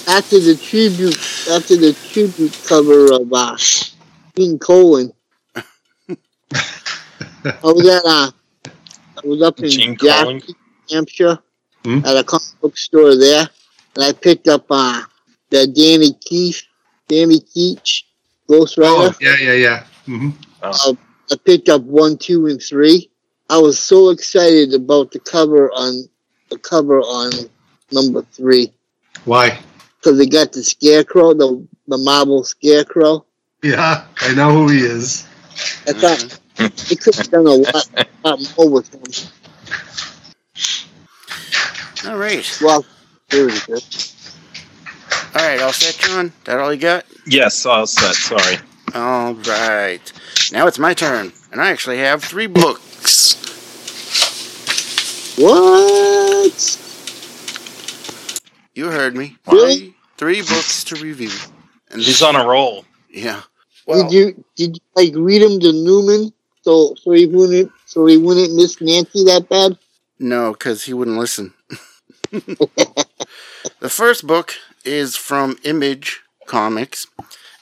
[0.07, 1.15] After the tribute
[1.49, 3.57] after the tribute cover of uh,
[4.35, 5.11] King Colin.
[7.43, 8.31] I was at uh,
[9.23, 10.41] I was up in Gene Jackson,
[10.91, 11.39] Hampshire,
[11.83, 11.99] Hmm?
[12.05, 13.47] at a comic book store there,
[13.95, 15.01] and I picked up uh,
[15.49, 16.61] the Danny Keith,
[17.07, 18.05] Danny Ketch,
[18.47, 18.91] Ghost Rider.
[18.95, 19.83] Oh, yeah, yeah, yeah.
[20.05, 20.29] hmm
[20.61, 20.93] Uh,
[21.31, 23.09] I picked up one, two, and three.
[23.51, 26.07] I was so excited about the cover on
[26.49, 27.31] the cover on
[27.91, 28.71] number three
[29.25, 29.59] Why?
[30.01, 33.25] because they got the scarecrow, the the marble scarecrow.
[33.61, 35.27] Yeah, I know who he is.
[35.85, 36.89] I thought mm-hmm.
[36.89, 39.03] they could have done a lot, lot more with him.
[42.09, 42.59] All right.
[42.61, 42.85] Well,
[43.29, 44.37] there it is.
[45.35, 46.31] All right, all set, John?
[46.45, 47.05] That all you got?
[47.27, 48.15] Yes, all set.
[48.15, 48.57] Sorry.
[48.95, 50.01] All right.
[50.51, 53.40] Now it's my turn, and I actually have three books.
[55.37, 56.77] What?
[58.73, 59.37] You heard me.
[59.51, 59.77] Really?
[59.77, 61.31] Three, three books to review.
[61.89, 62.85] And He's on a roll.
[63.09, 63.41] Yeah.
[63.85, 68.05] Well, did you did you like read him to Newman so so he wouldn't so
[68.05, 69.77] he wouldn't miss Nancy that bad?
[70.21, 71.53] no, because he wouldn't listen.
[72.31, 74.53] the first book
[74.85, 77.07] is from Image Comics,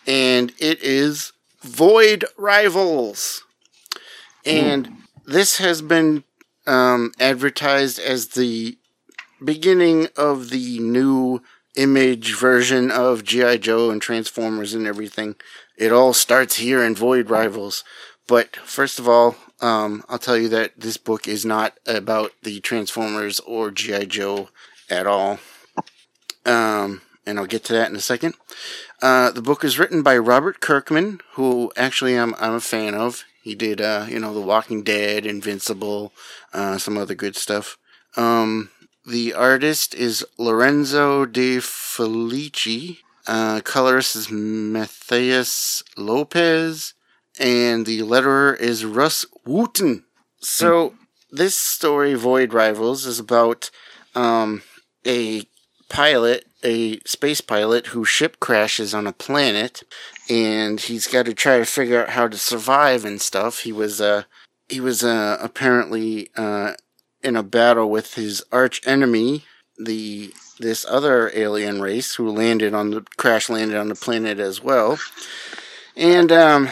[0.05, 3.43] and it is Void Rivals.
[4.45, 4.93] And hmm.
[5.25, 6.23] this has been
[6.69, 8.77] um, advertised as the
[9.43, 11.41] beginning of the new
[11.75, 13.57] image version of G.I.
[13.57, 15.35] Joe and Transformers and everything.
[15.77, 17.83] It all starts here in Void Rivals.
[18.27, 22.59] But first of all, um, I'll tell you that this book is not about the
[22.59, 24.05] Transformers or G.I.
[24.05, 24.49] Joe
[24.89, 25.39] at all.
[26.45, 28.35] Um, and I'll get to that in a second.
[29.01, 33.23] Uh, the book is written by Robert Kirkman, who actually I'm, I'm a fan of.
[33.49, 36.13] He did, uh, you know, The Walking Dead, Invincible,
[36.53, 37.79] uh, some other good stuff.
[38.15, 38.69] Um,
[39.03, 42.99] the artist is Lorenzo De Felici.
[43.25, 46.93] Uh, colorist is Matheus Lopes.
[47.39, 50.03] And the letterer is Rus Wooton.
[50.41, 50.93] So,
[51.31, 53.71] this story, Void Rivals, is about
[54.13, 54.61] um,
[55.07, 55.41] a
[55.89, 59.81] pilot, a space pilot, whose ship crashes on a planet,
[60.29, 63.61] and he's got to try to figure out how to survive and stuff.
[63.61, 64.23] He was, uh,
[64.67, 66.73] he was uh, apparently uh,
[67.23, 69.43] in a battle with his arch enemy,
[69.77, 74.61] the this other alien race who landed on the crash landed on the planet as
[74.61, 74.99] well,
[75.95, 76.69] and um,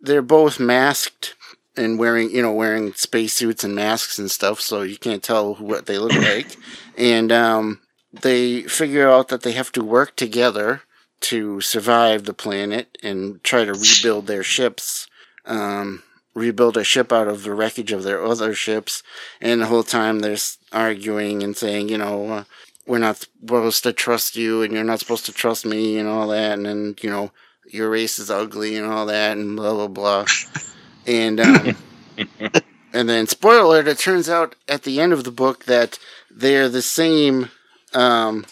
[0.00, 1.34] they're both masked
[1.76, 5.86] and wearing you know wearing spacesuits and masks and stuff, so you can't tell what
[5.86, 6.56] they look like,
[6.98, 7.80] and um,
[8.12, 10.82] they figure out that they have to work together
[11.24, 15.06] to survive the planet and try to rebuild their ships.
[15.46, 16.02] Um,
[16.34, 19.02] rebuild a ship out of the wreckage of their other ships,
[19.40, 20.36] and the whole time they're
[20.72, 22.44] arguing and saying, you know, uh,
[22.86, 26.28] we're not supposed to trust you, and you're not supposed to trust me, and all
[26.28, 27.30] that, and then you know,
[27.70, 30.26] your race is ugly, and all that, and blah blah blah,
[31.06, 31.76] and um,
[32.92, 35.98] and then spoiler alert, it turns out at the end of the book that
[36.30, 37.50] they're the same.
[37.94, 38.44] Um,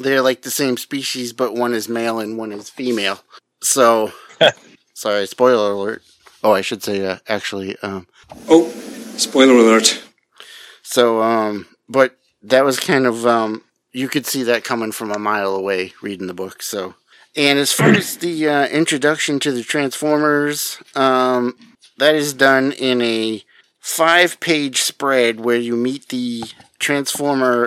[0.00, 3.20] they're like the same species, but one is male and one is female.
[3.62, 4.12] So,
[4.94, 6.02] sorry, spoiler alert.
[6.42, 7.76] Oh, I should say uh, actually.
[7.82, 8.06] Um,
[8.48, 8.68] Oh,
[9.16, 10.02] spoiler alert.
[10.82, 15.18] so, um, but that was kind of um, you could see that coming from a
[15.18, 16.62] mile away reading the book.
[16.62, 16.94] So,
[17.36, 21.56] and as far as the uh, introduction to the Transformers, um,
[21.98, 23.42] that is done in a
[23.80, 26.44] five-page spread where you meet the
[26.78, 27.66] Transformer.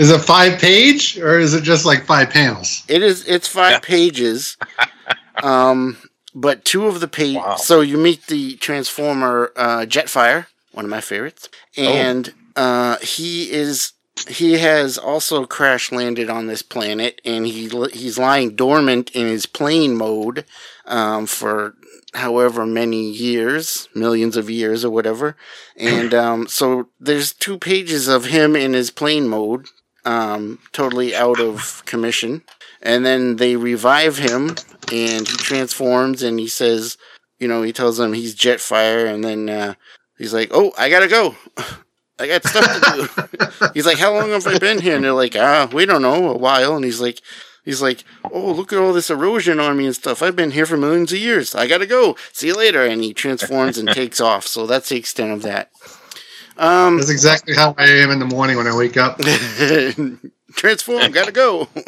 [0.00, 2.84] Is it five page or is it just like five panels?
[2.88, 3.26] It is.
[3.28, 3.78] It's five Yeah.
[3.80, 4.56] pages.
[5.42, 5.98] um,
[6.34, 7.36] but two of the page.
[7.36, 7.56] Wow.
[7.56, 13.92] So you meet the Transformer uh, Jetfire, one of my favorites, and uh, he is.
[14.26, 19.44] He has also crash landed on this planet, and he he's lying dormant in his
[19.44, 20.46] plane mode
[20.86, 21.74] um, for
[22.14, 25.36] however many years, millions of years or whatever.
[25.76, 29.66] And um, so there's two pages of him in his plane mode,
[30.04, 32.42] um, totally out of commission.
[32.82, 34.56] And then they revive him,
[34.90, 36.96] and he transforms, and he says,
[37.40, 39.74] you know, he tells them he's Jetfire, and then uh,
[40.18, 41.34] he's like, "Oh, I gotta go.
[42.18, 45.12] I got stuff to do." he's like, "How long have I been here?" And they're
[45.12, 47.20] like, "Ah, we don't know, a while." And he's like,
[47.64, 50.22] "He's like, oh, look at all this erosion on me and stuff.
[50.22, 51.54] I've been here for millions of years.
[51.54, 52.16] I gotta go.
[52.32, 54.46] See you later." And he transforms and takes off.
[54.46, 55.70] So that's the extent of that.
[56.60, 59.18] Um, That's exactly how I am in the morning when I wake up.
[60.52, 61.68] transform gotta go.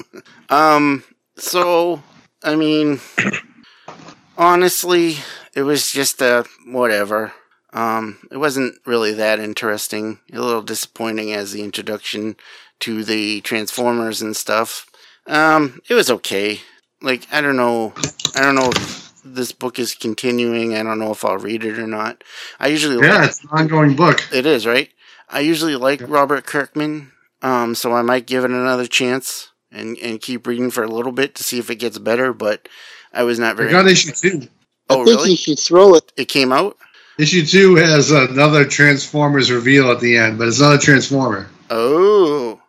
[0.49, 1.05] Um
[1.37, 2.03] so
[2.43, 3.01] i mean
[4.37, 5.16] honestly
[5.55, 7.33] it was just a whatever.
[7.73, 10.18] Um it wasn't really that interesting.
[10.33, 12.37] A little disappointing as the introduction
[12.81, 14.87] to the transformers and stuff.
[15.27, 16.61] Um it was okay.
[17.01, 17.95] Like I don't know,
[18.37, 20.75] I don't know if this book is continuing.
[20.77, 22.25] I don't know if I'll read it or not.
[22.61, 24.23] I usually Yeah, like, it's an ongoing book.
[24.33, 24.91] it is right.
[25.29, 27.12] I usually like Robert Kirkman,
[27.43, 31.12] um, so I might give it another chance and and keep reading for a little
[31.12, 32.33] bit to see if it gets better.
[32.33, 32.68] But
[33.12, 33.70] I was not I very.
[33.70, 34.49] got issue two.
[34.91, 35.31] oh I think really?
[35.31, 36.12] you should throw it.
[36.16, 36.77] It came out.
[37.18, 41.49] Issue two has another Transformers reveal at the end, but it's not a Transformer.
[41.70, 42.61] Oh.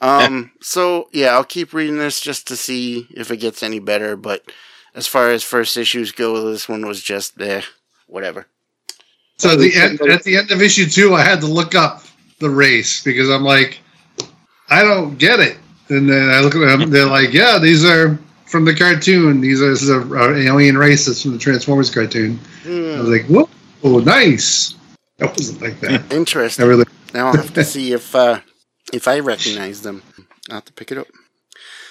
[0.00, 4.16] Um, so yeah, I'll keep reading this just to see if it gets any better,
[4.16, 4.50] but
[4.98, 7.62] as far as first issues go, this one was just eh,
[8.08, 8.46] whatever.
[9.38, 12.02] So at the end, at the end of issue two, I had to look up
[12.40, 13.80] the race because I'm like,
[14.68, 15.58] I don't get it.
[15.88, 19.40] And then I look at them, they're like, yeah, these are from the cartoon.
[19.40, 22.38] These are, this is a, a alien race that's from the Transformers cartoon.
[22.64, 23.48] I was Hmm, like, whoa,
[23.84, 24.74] oh, nice.
[25.18, 26.12] That wasn't like that.
[26.12, 26.66] Interesting.
[26.66, 26.84] really,
[27.14, 28.40] Now I'll have to see if uh,
[28.92, 30.02] if I recognize them.
[30.50, 31.06] I'll have to pick it up.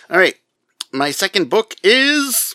[0.09, 0.35] All right,
[0.91, 2.46] my second book is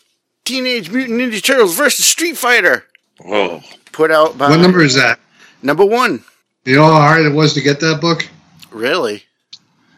[0.45, 2.85] Teenage Mutant Ninja Turtles versus Street Fighter,
[3.21, 3.61] Whoa.
[3.93, 5.19] put out by what number is that?
[5.63, 6.25] number one.
[6.65, 8.29] You know how hard it was to get that book?
[8.71, 9.25] Really?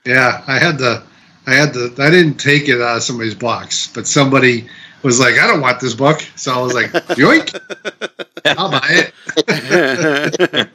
[0.05, 1.03] Yeah, I had the,
[1.47, 4.69] I had the, I didn't take it out of somebody's box, but somebody
[5.03, 6.21] was like, I don't want this book.
[6.37, 7.59] So I was like, yoink,
[8.45, 9.11] I'll buy
[10.57, 10.71] it.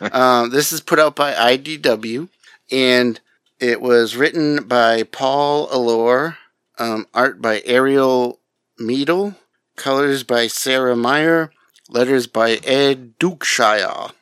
[0.12, 2.28] um, this is put out by IDW,
[2.70, 3.20] and
[3.60, 6.36] it was written by Paul Allor,
[6.78, 8.38] um, art by Ariel
[8.78, 9.34] Meadle,
[9.76, 11.50] colors by Sarah Meyer,
[11.88, 14.12] letters by Ed Dukeshire,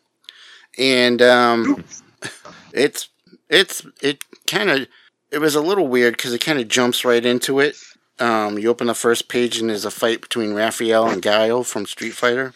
[0.79, 1.85] and um,
[2.73, 3.09] it's
[3.49, 4.87] it's it kind of
[5.31, 7.77] it was a little weird because it kind of jumps right into it.
[8.21, 11.87] Um, you open the first page and there's a fight between Raphael and Guile from
[11.87, 12.53] Street Fighter,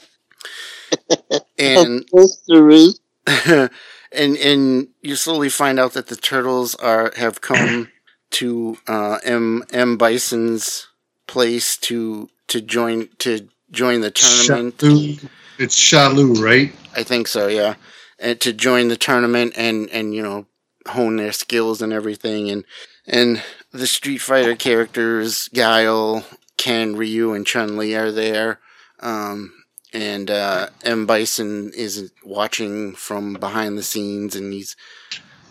[1.58, 2.88] and History.
[4.12, 7.88] and and you slowly find out that the turtles are have come
[8.30, 10.87] to uh, M M Bison's
[11.28, 14.78] place to to join to join the tournament.
[14.78, 16.74] Shalu, it's Shalu, right?
[16.96, 17.76] I think so, yeah.
[18.18, 20.46] And to join the tournament and and you know
[20.88, 22.64] hone their skills and everything and
[23.06, 26.24] and the Street Fighter characters Guile,
[26.56, 28.58] Ken, Ryu, and Chun Li are there.
[29.00, 29.52] Um,
[29.92, 34.76] and uh, M Bison is watching from behind the scenes, and he's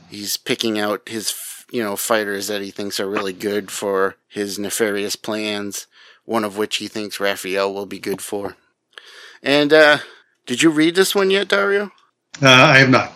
[0.09, 1.31] he's picking out his
[1.71, 5.87] you know fighters that he thinks are really good for his nefarious plans.
[6.25, 8.57] One of which he thinks Raphael will be good for.
[9.41, 9.99] And uh,
[10.45, 11.91] did you read this one yet, Dario?
[12.41, 13.13] Uh, I have not.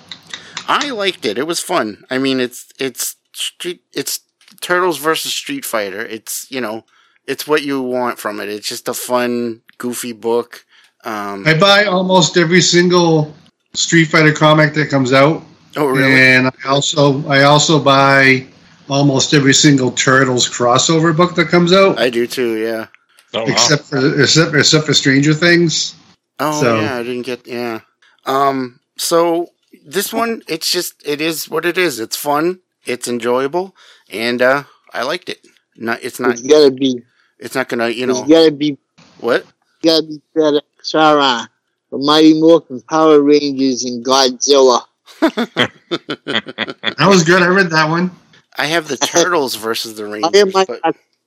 [0.68, 1.38] I liked it.
[1.38, 2.06] It was fun.
[2.10, 4.22] I mean, it's it's street it's
[4.62, 6.06] Turtles versus Street Fighter.
[6.06, 6.86] It's you know,
[7.28, 8.50] it's what you want from it.
[8.50, 10.66] It's just a fun, goofy book.
[11.04, 13.36] Um, I buy almost every single
[13.74, 15.44] Street Fighter comic that comes out,
[15.78, 16.12] oh really?
[16.14, 18.46] and I also I also buy
[18.90, 22.58] almost every single Turtles crossover book that comes out, I do too.
[22.58, 22.88] Yeah.
[23.34, 23.52] Oh, wow.
[23.52, 25.96] except for except except for Stranger Things.
[26.40, 27.82] Oh So- yeah, I didn't get yeah.
[28.26, 28.80] Um.
[28.98, 29.48] So
[29.86, 32.00] this one, it's just it is what it is.
[32.00, 32.60] It's fun.
[32.86, 33.76] It's enjoyable,
[34.12, 34.64] and uh,
[34.94, 35.40] I liked it.
[35.78, 36.04] Not.
[36.04, 36.32] It's not.
[36.32, 37.02] It's gotta be.
[37.40, 37.90] It's not gonna.
[37.90, 38.78] You It's know gotta be.
[39.20, 39.46] what?
[39.84, 40.62] Gotta be better.
[40.84, 41.48] Sauron,
[41.92, 44.82] the Mighty Morphin Power Rangers, and Godzilla.
[45.22, 47.42] That was good.
[47.42, 48.12] I read that one.
[48.58, 50.66] I have the Turtles versus the I Rangers, am my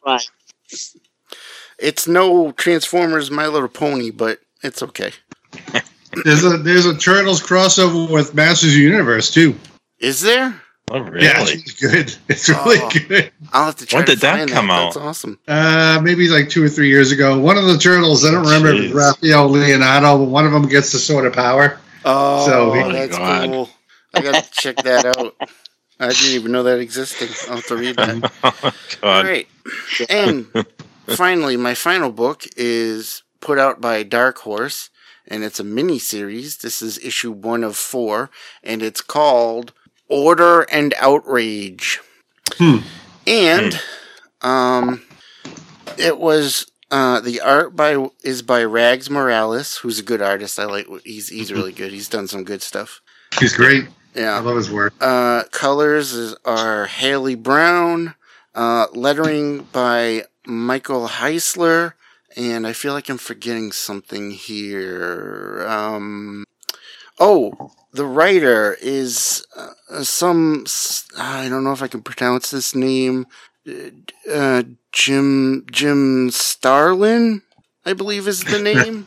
[0.05, 0.23] but
[1.79, 5.13] it's no Transformers My Little Pony, but it's okay.
[6.25, 9.55] There's a there's a Turtles crossover with Masters of Universe too.
[9.99, 10.61] Is there?
[10.91, 11.25] Oh, really?
[11.25, 12.15] Yeah, it's good.
[12.29, 12.91] It's really Oh.
[13.09, 13.33] good.
[13.53, 15.03] I'll have to try When to did that find come That's out?
[15.03, 15.39] awesome.
[15.49, 17.39] Uh, maybe like two or three years ago.
[17.39, 18.95] One of the turtles, I don't remember Jeez.
[18.95, 21.79] Raphael Leonardo, but one of them gets the sword of power.
[22.05, 23.49] Oh, So- Oh my that's God.
[23.49, 23.71] cool.
[24.15, 25.35] I gotta check that out.
[26.01, 27.31] I didn't even know that existed.
[27.49, 28.33] I'll have to read that.
[28.43, 29.27] All God.
[29.27, 29.49] right.
[30.09, 30.47] And
[31.07, 34.91] finally, my final book is put out by Dark Horse,
[35.29, 36.59] and it's a mini series.
[36.59, 38.31] This is issue one of four,
[38.63, 39.73] and it's called
[40.09, 42.01] Order and Outrage.
[42.55, 42.79] Hmm.
[43.27, 43.81] And
[44.43, 45.03] um,
[45.97, 50.59] it was uh, the art by is by Rags Morales, who's a good artist.
[50.59, 50.87] I like.
[51.05, 51.93] He's he's really good.
[51.93, 53.01] He's done some good stuff.
[53.41, 53.87] He's great.
[54.17, 54.95] I love his work.
[55.01, 58.15] Uh, colors is, are Haley Brown.
[58.55, 61.95] Uh, lettering by Michael Heisler.
[62.37, 65.65] And I feel like I'm forgetting something here.
[65.69, 66.45] Um,
[67.19, 70.65] oh, the writer is uh, some.
[71.17, 73.27] I don't know if I can pronounce this name.
[74.31, 77.43] Uh, Jim Jim Starlin,
[77.87, 79.07] I believe is the name.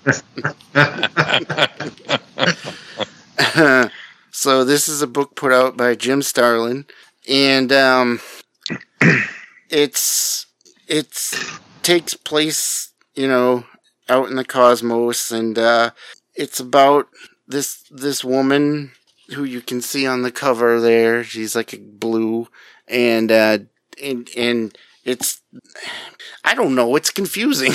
[4.37, 6.85] so this is a book put out by Jim Starlin,
[7.27, 8.19] and um,
[9.71, 10.45] it's
[10.87, 13.65] it's takes place, you know,
[14.07, 15.89] out in the cosmos, and uh,
[16.35, 17.07] it's about
[17.47, 18.91] this this woman
[19.33, 21.23] who you can see on the cover there.
[21.23, 22.47] She's like a blue,
[22.87, 23.57] and uh,
[23.99, 25.41] and and it's
[26.43, 26.95] I don't know.
[26.95, 27.73] It's confusing.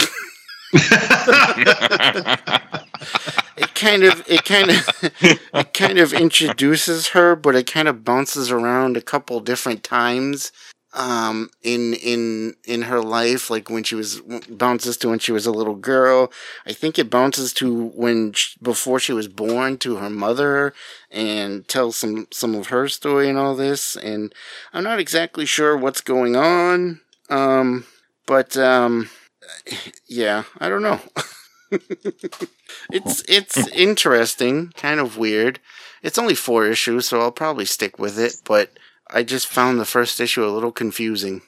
[3.62, 4.88] it kind of it kind of
[5.54, 10.52] it kind of introduces her, but it kind of bounces around a couple different times
[10.94, 15.46] um in in in her life like when she was bounces to when she was
[15.46, 16.30] a little girl.
[16.66, 20.74] I think it bounces to when she, before she was born to her mother
[21.10, 24.34] and tells some some of her story and all this and
[24.72, 27.00] i'm not exactly sure what's going on
[27.30, 27.84] um
[28.26, 29.10] but um
[30.08, 31.00] yeah i don't know
[32.92, 35.58] it's it's interesting kind of weird
[36.02, 38.70] it's only four issues so i'll probably stick with it but
[39.14, 41.42] I just found the first issue a little confusing.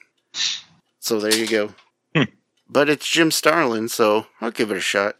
[1.01, 1.75] So there you go.
[2.15, 2.31] Hmm.
[2.69, 5.17] But it's Jim Starlin, so I'll give it a shot.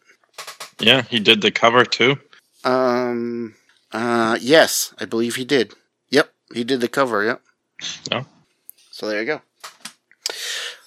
[0.79, 2.19] yeah, he did the cover too.
[2.65, 3.55] Um,
[3.93, 5.73] uh, yes, I believe he did.
[6.11, 7.25] Yep, he did the cover.
[7.25, 7.43] Yep.
[8.13, 8.27] Oh.
[8.91, 9.41] So there you go.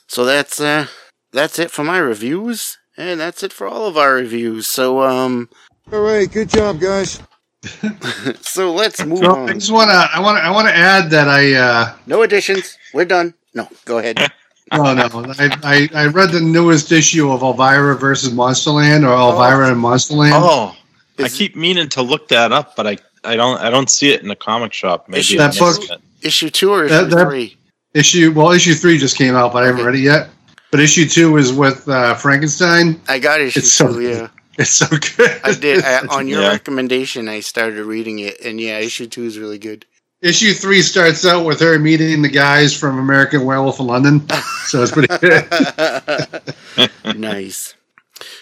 [0.08, 0.88] So that's uh,
[1.32, 4.68] that's it for my reviews, and that's it for all of our reviews.
[4.68, 5.50] So um,
[5.92, 7.22] All right, good job, guys.
[8.42, 11.28] so let's move So I just want to I want I want to add that
[11.28, 12.78] I uh, No additions.
[12.94, 13.34] We're done.
[13.54, 14.18] No, go ahead.
[14.74, 19.72] no no I, I I read the newest issue of Elvira versus Monsterland or Elvira
[19.72, 20.32] and Monsterland.
[20.34, 20.76] Oh,
[21.20, 24.22] I keep meaning to look that up, but I I don't I don't see it
[24.22, 25.08] in the comic shop.
[25.08, 26.02] Maybe Issue- That book- it.
[26.22, 27.58] Issue two or issue that- three?
[27.94, 30.30] Issue well issue three just came out, but I haven't read it yet.
[30.72, 33.00] But issue two is with uh, Frankenstein.
[33.08, 34.02] I got issue It's so two.
[34.02, 34.28] Yeah.
[34.58, 35.40] It's so good.
[35.44, 36.50] I did I, on your Yeah.
[36.50, 37.28] recommendation.
[37.30, 39.86] I started reading it, and yeah, issue two is really good.
[40.22, 44.28] issue three starts out with her meeting the guys from American Werewolf in London,
[44.66, 45.46] so it's pretty good.
[47.20, 47.76] nice.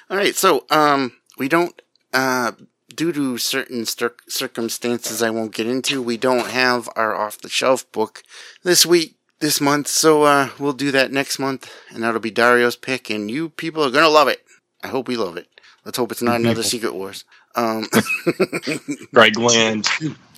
[0.10, 1.80] All right, so um, we don't
[2.14, 2.54] uh,
[2.96, 7.50] due to certain cir- circumstances I won't get into, we don't have our off the
[7.50, 8.24] shelf book
[8.64, 9.88] this week, this month.
[9.88, 13.84] So uh, we'll do that next month, and that'll be Dario's pick, and you people
[13.84, 14.44] are gonna love it.
[14.84, 15.48] I hope we love it.
[15.84, 17.26] Let's hope it's not another Secret Wars.
[17.56, 17.88] Um,
[19.14, 19.88] Greg Land.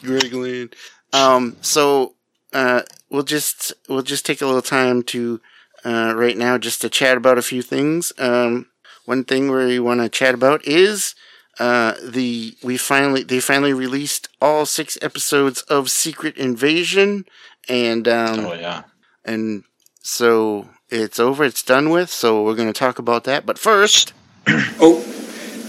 [0.01, 0.75] Greg Land.
[1.13, 2.15] Um, so
[2.53, 5.41] uh, we'll just we'll just take a little time to
[5.85, 8.11] uh, right now just to chat about a few things.
[8.17, 8.67] Um,
[9.05, 11.15] one thing we want to chat about is
[11.59, 17.25] uh, the we finally they finally released all six episodes of Secret Invasion,
[17.69, 18.83] and um, Oh yeah.
[19.25, 19.63] and
[20.01, 22.09] so it's over, it's done with.
[22.09, 23.45] So we're going to talk about that.
[23.45, 24.13] But first,
[24.79, 25.01] Oh,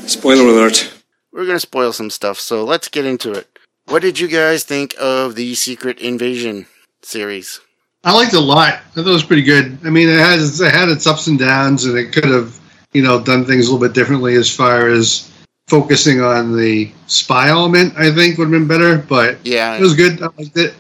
[0.07, 0.93] spoiler alert.
[1.33, 2.39] we're going to spoil some stuff.
[2.39, 3.49] So let's get into it.
[3.87, 6.67] What did you guys think of the Secret Invasion
[7.03, 7.61] series?
[8.05, 8.75] I liked it a lot.
[8.75, 9.79] I thought it was pretty good.
[9.85, 12.59] I mean, it has it had its ups and downs, and it could have
[12.93, 15.33] you know done things a little bit differently as far as
[15.67, 17.95] focusing on the spy element.
[17.99, 20.23] I think would have been better, but Yeah, it was good.
[20.23, 20.75] I liked it.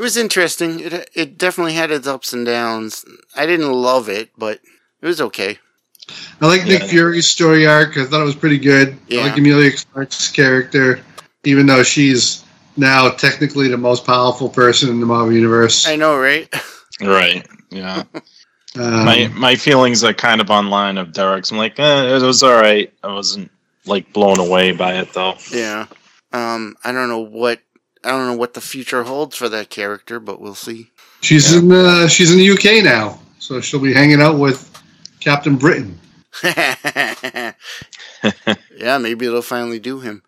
[0.00, 0.80] It was interesting.
[0.80, 3.04] It it definitely had its ups and downs.
[3.36, 4.58] I didn't love it, but
[5.02, 5.58] it was okay.
[6.40, 7.98] I like Nick Fury's story arc.
[7.98, 8.96] I thought it was pretty good.
[9.08, 9.20] Yeah.
[9.20, 11.02] I like Emilia Clarke's character,
[11.44, 12.46] even though she's
[12.78, 15.86] now technically the most powerful person in the Marvel universe.
[15.86, 16.48] I know, right?
[17.02, 17.46] Right.
[17.70, 18.04] Yeah.
[18.78, 21.50] Um, my my feelings are kind of online of Derrick's.
[21.50, 22.90] I'm like, eh, it was all right.
[23.04, 23.50] I wasn't
[23.84, 25.34] like blown away by it though.
[25.50, 25.86] yeah.
[26.32, 27.60] Um, I don't know what
[28.04, 30.90] I don't know what the future holds for that character, but we'll see.
[31.20, 34.70] she's in uh, she's in the UK now, so she'll be hanging out with
[35.20, 35.98] Captain Britain.
[36.42, 37.52] yeah,
[38.98, 40.22] maybe it'll finally do him.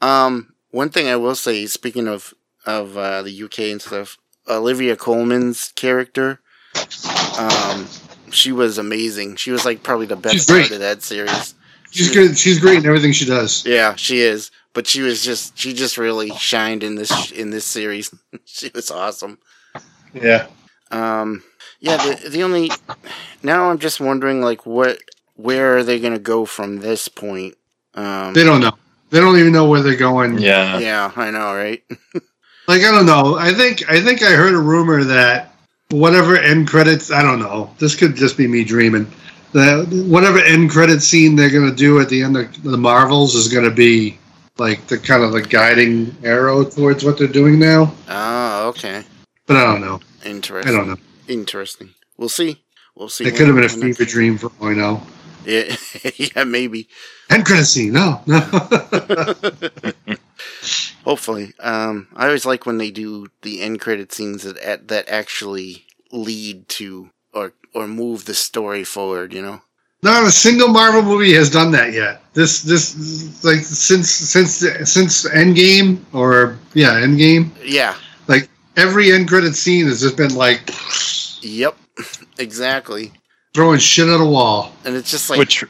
[0.00, 4.18] Um, one thing I will say, speaking of of uh, the UK and stuff,
[4.48, 6.40] Olivia Colman's character,
[7.38, 7.86] um,
[8.30, 9.36] she was amazing.
[9.36, 11.54] She was like probably the best part of that series.
[11.90, 12.36] She's good.
[12.36, 13.64] She's great in everything she does.
[13.64, 14.50] Yeah, she is.
[14.76, 18.14] But she was just she just really shined in this in this series.
[18.44, 19.38] she was awesome.
[20.12, 20.48] Yeah.
[20.90, 21.42] Um,
[21.80, 22.70] yeah, the the only
[23.42, 24.98] now I'm just wondering like what
[25.34, 27.54] where are they gonna go from this point?
[27.94, 28.76] Um, They don't know.
[29.08, 30.36] They don't even know where they're going.
[30.40, 30.78] Yeah.
[30.78, 31.82] yeah, I know, right?
[32.68, 33.36] Like I don't know.
[33.36, 35.54] I think I think I heard a rumor that
[35.90, 37.10] whatever end credits.
[37.10, 37.70] I don't know.
[37.78, 39.06] This could just be me dreaming.
[39.52, 43.48] That whatever end credit scene they're gonna do at the end of the Marvels is
[43.48, 44.18] gonna be
[44.58, 47.94] like the kind of the guiding arrow towards what they're doing now.
[48.08, 49.04] Oh, okay.
[49.46, 50.00] But I don't know.
[50.24, 50.26] Interesting.
[50.26, 50.72] I Interesting.
[50.74, 50.96] don't know.
[51.28, 51.94] Interesting.
[52.16, 52.62] We'll see.
[52.94, 53.26] We'll see.
[53.26, 55.02] It could have been a fever dream for all I know.
[55.44, 55.76] Yeah,
[56.16, 56.88] yeah, maybe.
[57.30, 57.92] End credit scene.
[57.92, 58.40] No, no.
[61.04, 61.52] Hopefully.
[61.60, 66.68] Um, I always like when they do the end credit scenes that that actually lead
[66.70, 69.32] to or or move the story forward.
[69.32, 69.62] You know.
[70.02, 72.22] Not a single Marvel movie has done that yet.
[72.34, 74.56] This this like since since
[74.90, 77.50] since Endgame or yeah Endgame.
[77.64, 77.94] Yeah.
[78.28, 80.70] Like every end credit scene has just been like
[81.42, 81.76] Yep.
[82.38, 83.12] Exactly.
[83.54, 84.72] throwing shit at a wall.
[84.84, 85.64] And it's just like which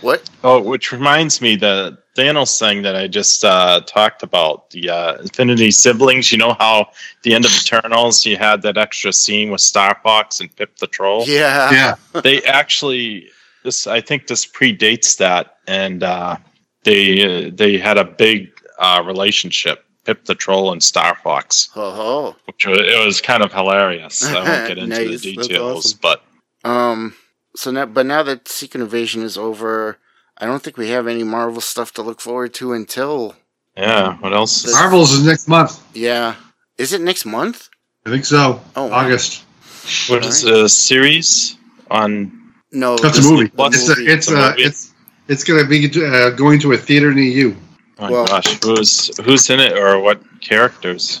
[0.00, 0.28] what?
[0.42, 5.14] oh, which reminds me the Thanos thing that I just uh, talked about the uh,
[5.16, 6.30] Infinity siblings.
[6.30, 9.98] You know how at the end of Eternals you had that extra scene with Star
[10.02, 11.24] Fox and Pip the Troll.
[11.26, 11.70] Yeah.
[11.72, 13.30] Yeah, they actually
[13.64, 16.36] this I think this predates that, and uh,
[16.84, 22.36] they uh, they had a big uh, relationship, Pip the Troll and Star Fox, Oh,
[22.46, 24.22] which was, it was kind of hilarious.
[24.24, 25.98] I won't get into Nice, the details, awesome.
[26.02, 26.22] but.
[26.68, 27.14] Um.
[27.56, 29.98] So now, but now that Secret Invasion is over,
[30.38, 33.36] I don't think we have any Marvel stuff to look forward to until
[33.76, 34.64] yeah, what else?
[34.64, 35.80] Is, Marvels is next month.
[35.94, 36.34] yeah.
[36.78, 37.68] Is it next month?
[38.04, 38.60] I think so.
[38.74, 39.04] Oh, wow.
[39.06, 39.44] August.
[40.08, 41.56] what is a series
[41.90, 42.43] on?
[42.74, 43.48] No, That's a movie.
[43.48, 44.10] Plus, It's a, movie.
[44.12, 44.62] it's It's a movie.
[44.62, 44.92] it's
[45.28, 47.56] it's gonna be uh, going to a theater near you.
[47.98, 51.20] Oh my Well- gosh, who's who's in it or what characters?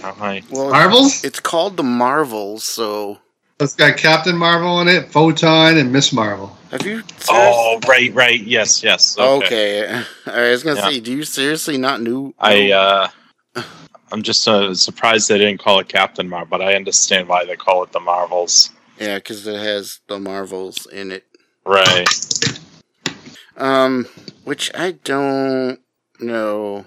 [0.00, 0.42] How high?
[0.50, 1.22] Well, Marvels.
[1.24, 2.64] it's called the Marvels.
[2.64, 3.18] So
[3.60, 6.56] It's got Captain Marvel in it, Photon, and Miss Marvel.
[6.70, 7.02] have you?
[7.28, 8.40] Oh, right, right.
[8.42, 9.16] Yes, yes.
[9.18, 9.86] Okay.
[9.86, 10.88] All right, I was gonna Yeah.
[10.88, 12.32] say, do you seriously not knew?
[12.40, 13.08] I uh,
[14.12, 17.56] I'm just uh, surprised they didn't call it Captain Marvel, but I understand why they
[17.56, 18.70] call it the Marvels.
[19.02, 21.26] Yeah, because it has the Marvels in it.
[21.66, 22.08] Right.
[23.56, 24.06] Um,
[24.44, 25.80] which I don't
[26.20, 26.86] know.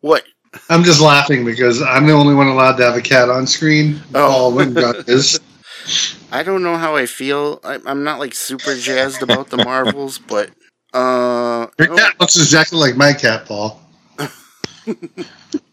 [0.00, 0.24] What?
[0.68, 4.00] I'm just laughing because I'm the only one allowed to have a cat on screen.
[4.14, 4.28] Oh.
[4.28, 5.38] Paul Wingard is.
[6.32, 7.60] I don't know how I feel.
[7.62, 10.50] I, I'm not like super jazzed about the Marvels, but
[10.92, 13.80] uh, Your cat looks exactly like my cat, Paul.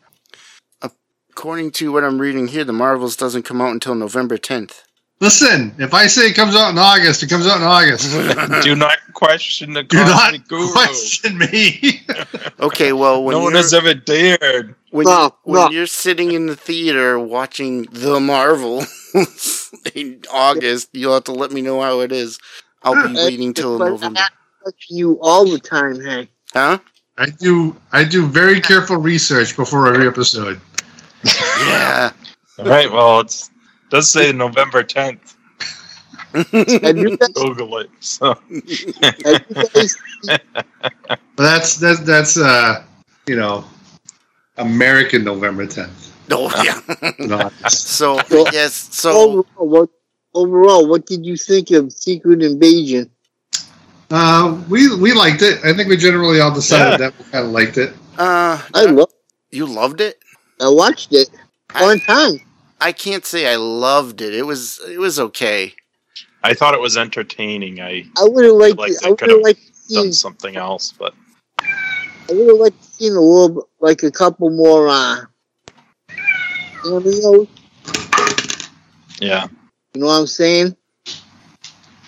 [1.37, 4.81] according to what I'm reading here, the Marvels doesn't come out until November 10th.
[5.19, 8.11] Listen, if I say it comes out in August, it comes out in August.
[8.63, 10.71] Do not question the Do not guru.
[10.71, 12.01] question me.
[12.59, 14.73] Okay, well when no one has ever dared.
[14.89, 15.69] when, No, when no.
[15.69, 18.87] you're sitting in the theater watching the Marvels
[19.93, 22.39] in August, you'll have to let me know how it is.
[22.81, 24.21] I'll be waiting till but November.
[24.21, 24.29] I
[24.65, 26.29] touch you all the time, Hank.
[26.51, 26.79] Huh?
[27.19, 27.75] I do.
[27.91, 30.59] I do very careful research before every episode.
[31.23, 32.11] Yeah.
[32.59, 32.91] All right.
[32.91, 35.35] Well, it's it does say November 10th.
[36.33, 37.89] Have you guys, Google it.
[37.99, 39.97] So have you guys
[41.35, 42.83] that's that's that's uh
[43.27, 43.63] you know
[44.57, 46.11] American November 10th.
[46.31, 47.13] Oh yeah.
[47.19, 48.73] No, so Well, yes.
[48.91, 49.89] So overall, what
[50.33, 53.09] overall, what did you think of Secret Invasion?
[54.11, 55.59] uh, we we liked it.
[55.63, 56.97] I think we generally all decided Yeah.
[57.09, 57.93] that we kind of liked it.
[58.17, 59.11] uh, I love.
[59.51, 60.19] you loved it.
[60.59, 61.29] I watched it
[61.79, 62.39] one time.
[62.79, 64.33] I can't say I loved it.
[64.33, 65.73] It was it was okay.
[66.43, 67.81] I thought it was entertaining.
[67.81, 68.77] I I would have liked.
[68.77, 71.13] Like to, I would could've liked to done something else, but
[71.59, 75.21] I would have liked to see a little, bit- like a couple more uh,
[76.83, 77.47] cameos.
[79.19, 79.47] yeah,
[79.93, 80.75] You know what I'm saying?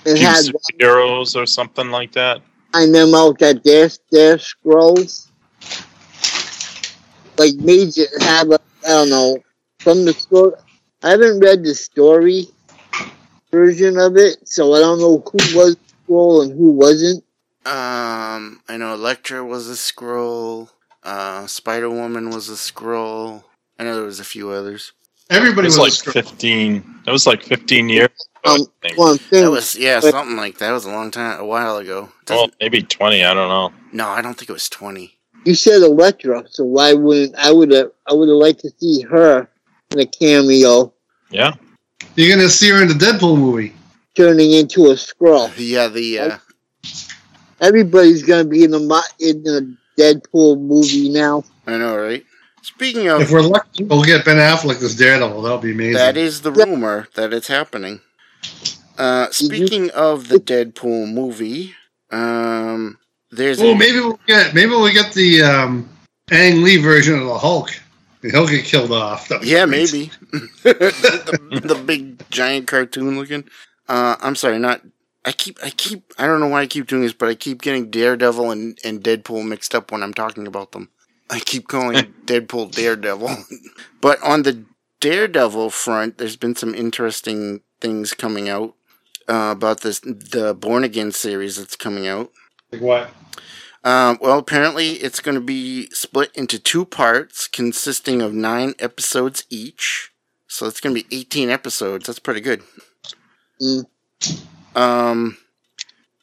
[0.06, 2.42] It few had superheroes or something like that.
[2.74, 5.29] find them out that their their Skrulls.
[7.40, 9.38] Like major have a I don't know
[9.80, 10.54] from the story.
[11.04, 12.48] I haven't read the story
[13.52, 15.78] version of it, so I don't know who was
[16.08, 17.24] Skrull and who wasn't.
[17.66, 20.70] Um, I know Elektra was a Skrull.
[21.04, 23.44] Uh, Spider Woman was a Skrull.
[23.80, 24.94] I know there was a few others.
[25.30, 26.14] It Everybody was was, like a Skrull.
[26.14, 27.02] fifteen.
[27.06, 28.10] That was like fifteen years.
[28.46, 28.68] Um,
[28.98, 30.72] Well, That was yeah, something like that.
[30.72, 32.12] It was a long time, a while ago.
[32.30, 33.24] Well, Doesn't, maybe twenty.
[33.24, 33.74] I don't know.
[33.94, 35.19] no, I don't think it was twenty.
[35.50, 39.02] You said Elektra, so why wouldn't I would have I would have liked to see
[39.02, 39.50] her
[39.90, 40.94] in a cameo
[41.32, 41.54] Yeah,
[42.16, 43.74] You're gonna see her in the Deadpool movie.
[44.16, 45.52] turning into a Skrull.
[45.58, 46.38] Yeah, the uh,
[47.62, 51.44] Everybody's gonna be in the mo- in the Deadpool movie now.
[51.66, 52.24] I know, right?
[52.62, 55.42] Speaking of, If we're lucky, we'll get Ben Affleck as Daredevil.
[55.42, 55.94] That'll be amazing.
[55.96, 58.02] that is the rumor that it's happening.
[59.00, 61.74] Uh, Did you- speaking of the Deadpool movie,
[62.12, 62.99] um,
[63.32, 65.90] there's oh, a, maybe we'll get maybe we'll get the um,
[66.32, 67.72] Ang Lee version of the Hulk.
[68.22, 69.30] He'll get killed off.
[69.30, 69.92] That'd Yeah, great.
[69.92, 70.12] maybe.
[70.64, 73.46] the, the big giant cartoon looking.
[73.88, 74.82] Uh, I'm sorry, not.
[75.26, 77.62] I keep, I keep, I don't know why I keep doing this, but I keep
[77.62, 80.90] getting Daredevil and, and Deadpool mixed up when I'm talking about them.
[81.30, 83.36] I keep calling Deadpool Daredevil.
[84.02, 84.66] but on the
[85.00, 88.76] Daredevil front, there's been some interesting things coming out
[89.28, 92.32] uh, about this the Born Again series that's coming out.
[92.72, 93.12] Like what?
[93.84, 99.46] Um, well, apparently it's going to be split into two parts consisting of nine episodes
[99.50, 100.12] each.
[100.48, 102.08] So it's going to be 18 episodes.
[102.08, 102.64] That's pretty good.
[103.62, 103.86] Mm.
[104.76, 105.38] Um,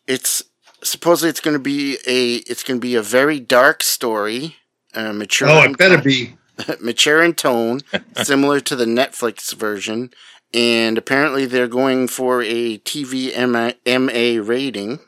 [0.07, 0.43] it's
[0.83, 4.57] supposedly it's going to be a it's going to be a very dark story,
[4.95, 5.49] uh, mature.
[5.49, 6.37] Oh, it better tone- be.
[6.81, 7.81] mature in tone,
[8.23, 10.11] similar to the Netflix version,
[10.55, 13.31] and apparently they're going for a TV
[13.87, 15.01] MA rating.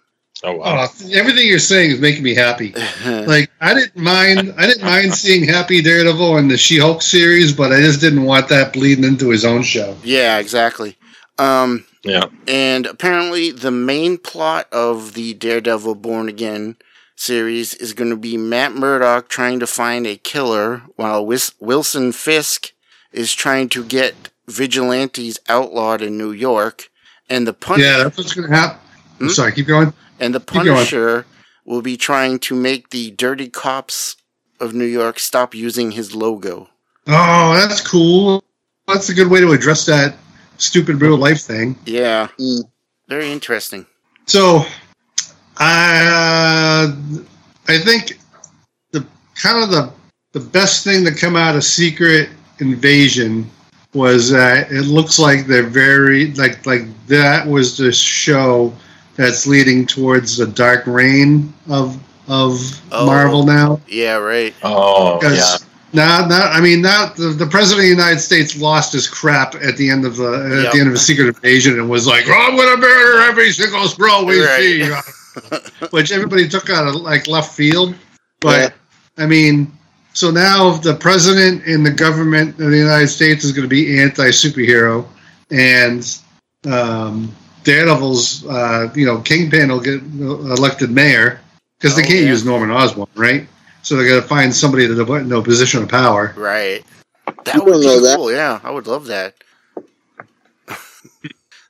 [0.44, 0.86] Oh wow.
[0.88, 2.74] Oh, everything you're saying is making me happy.
[3.04, 7.72] Like I didn't mind, I didn't mind seeing Happy Daredevil in the She-Hulk series, but
[7.72, 9.96] I just didn't want that bleeding into his own show.
[10.04, 10.96] yeah, exactly.
[11.38, 12.24] Um, yeah.
[12.46, 16.76] And apparently, the main plot of the Daredevil Born Again
[17.16, 22.12] series is going to be Matt Murdock trying to find a killer while Wis- Wilson
[22.12, 22.72] Fisk
[23.12, 26.90] is trying to get vigilantes outlawed in New York.
[27.28, 28.78] And the Pun- Yeah, that's what's going to happen.
[29.20, 29.32] I'm Hmm?
[29.32, 29.92] sorry, keep going.
[30.20, 30.40] And the.
[30.40, 31.26] Punisher
[31.64, 34.16] will be trying to make the dirty cops
[34.58, 36.68] of New York stop using his logo.
[37.06, 38.42] Oh, that's cool.
[38.86, 40.14] That's a good way to address that
[40.56, 41.76] stupid real life thing.
[41.84, 42.62] Yeah, Mm.
[43.08, 43.84] very interesting.
[44.26, 44.64] So,
[45.58, 46.92] I
[47.68, 48.18] I think
[48.92, 49.92] the kind of the
[50.32, 53.50] the best thing to come out of Secret Invasion
[53.94, 58.72] was that it looks like they're very like like that was the show
[59.18, 62.58] that's leading towards a dark reign of of
[62.92, 63.04] Oh.
[63.06, 63.80] Marvel now.
[63.88, 64.54] Yeah, right.
[64.62, 65.18] Oh yeah.
[65.18, 69.08] Because now, now, I mean, now the, the president of the United States lost his
[69.08, 70.72] crap at the end of the at Yep.
[70.72, 73.50] the end of a secret invasion and was like, "Oh, "I'm going to murder every
[73.52, 75.02] single Skrull we Right.
[75.50, 77.94] see," which everybody took out of like left field.
[78.40, 78.74] But
[79.16, 79.72] I mean,
[80.12, 83.98] so now the president and the government of the United States is going to be
[84.00, 85.06] anti superhero,
[85.50, 86.18] and
[86.70, 87.34] um,
[87.68, 91.38] Daredevil's, uh, you know, Kingpin will get elected mayor
[91.78, 92.30] because they Oh, can't yeah.
[92.30, 93.46] use Norman Osborn, right?
[93.82, 96.32] So they got to find somebody in a no position of power.
[96.34, 96.82] Right.
[97.44, 98.16] That You would be know that.
[98.16, 98.32] cool.
[98.32, 99.34] Yeah, I would love that.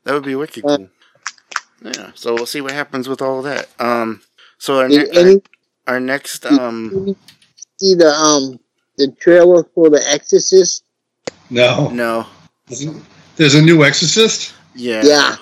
[0.05, 0.88] that would be wicked Uh, cool.
[1.82, 2.11] Yeah.
[2.14, 3.68] So we'll see what happens with all that.
[3.80, 4.22] Um.
[4.59, 5.34] So our, Did ne- any
[5.88, 7.16] our, our next um.
[7.80, 8.61] see the um
[8.96, 10.84] the trailer for The Exorcist?
[11.51, 12.26] No, No.
[13.36, 14.55] there's a new Exorcist.
[14.76, 15.03] Yeah.
[15.05, 15.36] Yeah.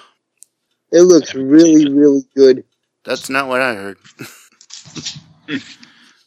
[0.97, 2.64] It looks really, really good.
[3.05, 3.99] That's not what I heard.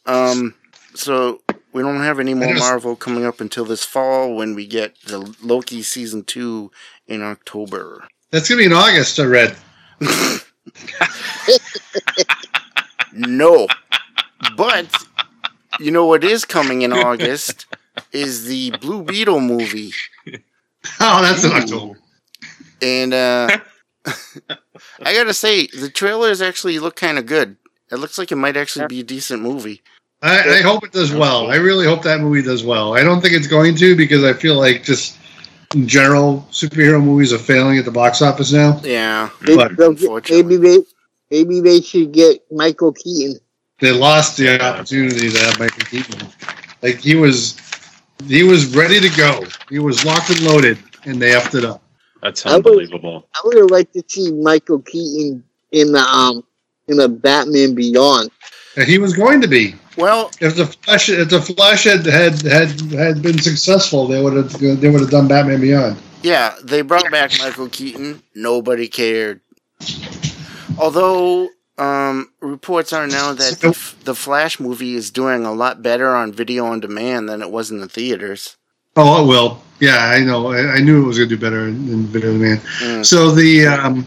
[0.06, 0.54] um.
[0.94, 1.40] So
[1.72, 5.34] we don't have any more Marvel coming up until this fall when we get the
[5.42, 6.70] Loki season two
[7.08, 8.06] in October.
[8.30, 9.18] That's gonna be in August.
[9.18, 9.56] I read.
[13.12, 13.66] No.
[14.56, 14.86] But
[15.80, 17.66] you know what is coming in August
[18.12, 19.92] is the Blue Beetle movie.
[20.98, 21.98] Oh, that's in October.
[22.80, 23.58] And uh
[25.02, 27.56] I gotta say, the trailers actually look kinda good.
[27.90, 29.82] It looks like it might actually be a decent movie.
[30.22, 31.50] I, I hope it does well.
[31.50, 32.94] I really hope that movie does well.
[32.94, 35.18] I don't think it's going to because I feel like just
[35.74, 38.80] in general superhero movies are failing at the box office now.
[38.84, 39.30] Yeah.
[39.40, 40.42] Maybe, But- they'll get- Unfortunately.
[40.58, 40.84] maybe they
[41.30, 43.38] maybe they should get Michael Keaton.
[43.80, 46.28] They lost the opportunity to have Michael Keaton.
[46.82, 47.56] Like he was,
[48.26, 49.44] he was ready to go.
[49.70, 51.82] He was locked and loaded, and they effed it up.
[52.22, 53.26] That's I would- unbelievable.
[53.34, 55.42] I would have liked to see Michael Keaton
[55.72, 56.44] in the um
[56.88, 58.30] in the Batman Beyond.
[58.76, 59.74] And he was going to be.
[59.96, 64.34] Well, If the Flash, if the Flash had had had, had been successful, they would
[64.34, 65.98] have they would have done Batman Beyond.
[66.22, 68.22] yeah, they brought back Michael Keaton.
[68.34, 69.40] Nobody cared.
[70.78, 71.48] Although
[71.78, 76.14] um, reports are now that the, F- the Flash movie is doing a lot better
[76.14, 78.56] on video on demand than it was in the theaters.
[78.96, 79.62] Oh, it will.
[79.80, 80.52] Yeah, I know.
[80.52, 82.60] I, I knew it was going to do better than in Video on Demand.
[82.60, 83.06] Mm.
[83.06, 84.06] So the um,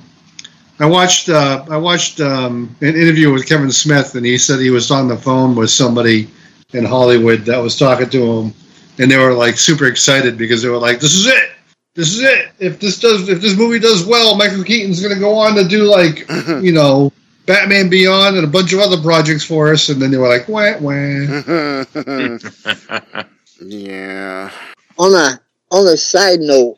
[0.80, 4.70] I watched uh, I watched um, an interview with Kevin Smith, and he said he
[4.70, 6.30] was on the phone with somebody
[6.74, 8.54] in Hollywood that was talking to him,
[9.00, 11.51] and they were like super excited because they were like, "This is it,
[11.96, 12.51] this is it.
[12.60, 15.68] If this does, if this movie does well, Michael Keaton's going to go on to
[15.68, 16.30] do like
[16.62, 17.12] you know."
[17.46, 20.47] Batman Beyond and a bunch of other projects for us, and then they were like,
[20.47, 20.93] "Wah wah."
[23.60, 24.51] yeah.
[24.97, 25.39] On a
[25.71, 26.78] on a side note,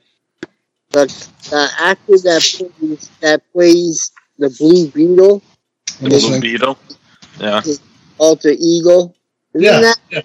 [0.92, 1.06] the,
[1.50, 2.42] the actor that
[2.80, 5.42] plays that plays the Blue Beetle,
[6.02, 6.78] Blue Beetle.
[7.40, 7.62] Yeah.
[8.18, 9.14] alter ego,
[9.54, 10.22] isn't Yeah, that yeah.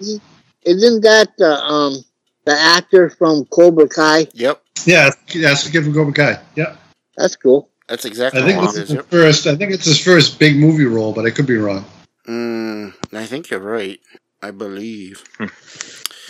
[0.63, 2.03] not that the um
[2.45, 4.27] the actor from Cobra Kai?
[4.33, 4.61] Yep.
[4.85, 6.39] Yeah, that's the kid from Cobra Kai.
[6.55, 6.75] Yeah.
[7.17, 7.69] That's cool.
[7.87, 8.89] That's exactly I think this it is is.
[8.89, 9.05] his Yep.
[9.07, 9.47] first.
[9.47, 11.83] I think it's his first big movie role, but I could be wrong.
[12.27, 13.99] Mm, I think you're right.
[14.41, 15.23] I believe.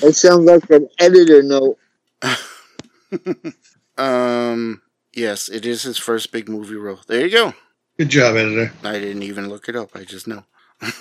[0.03, 1.77] It sounds like an editor note.
[3.97, 4.81] Um.
[5.13, 6.99] Yes, it is his first big movie role.
[7.07, 7.53] There you go.
[7.97, 8.71] Good job, editor.
[8.83, 9.89] I didn't even look it up.
[9.93, 10.43] I just know.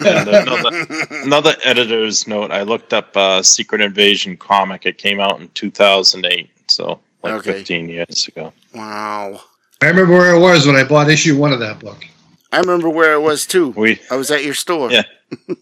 [0.00, 0.86] Another,
[1.22, 2.50] another editor's note.
[2.50, 4.84] I looked up uh, Secret Invasion comic.
[4.84, 7.52] It came out in 2008, so like Okay.
[7.52, 8.52] 15 years ago.
[8.74, 9.40] wow.
[9.80, 12.04] I remember where I was when I bought issue one of that book.
[12.52, 13.68] I remember where I was too.
[13.70, 14.90] We I was at your store.
[14.90, 15.02] Yeah.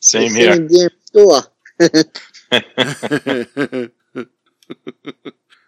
[0.00, 0.68] same here.
[0.68, 1.42] same store.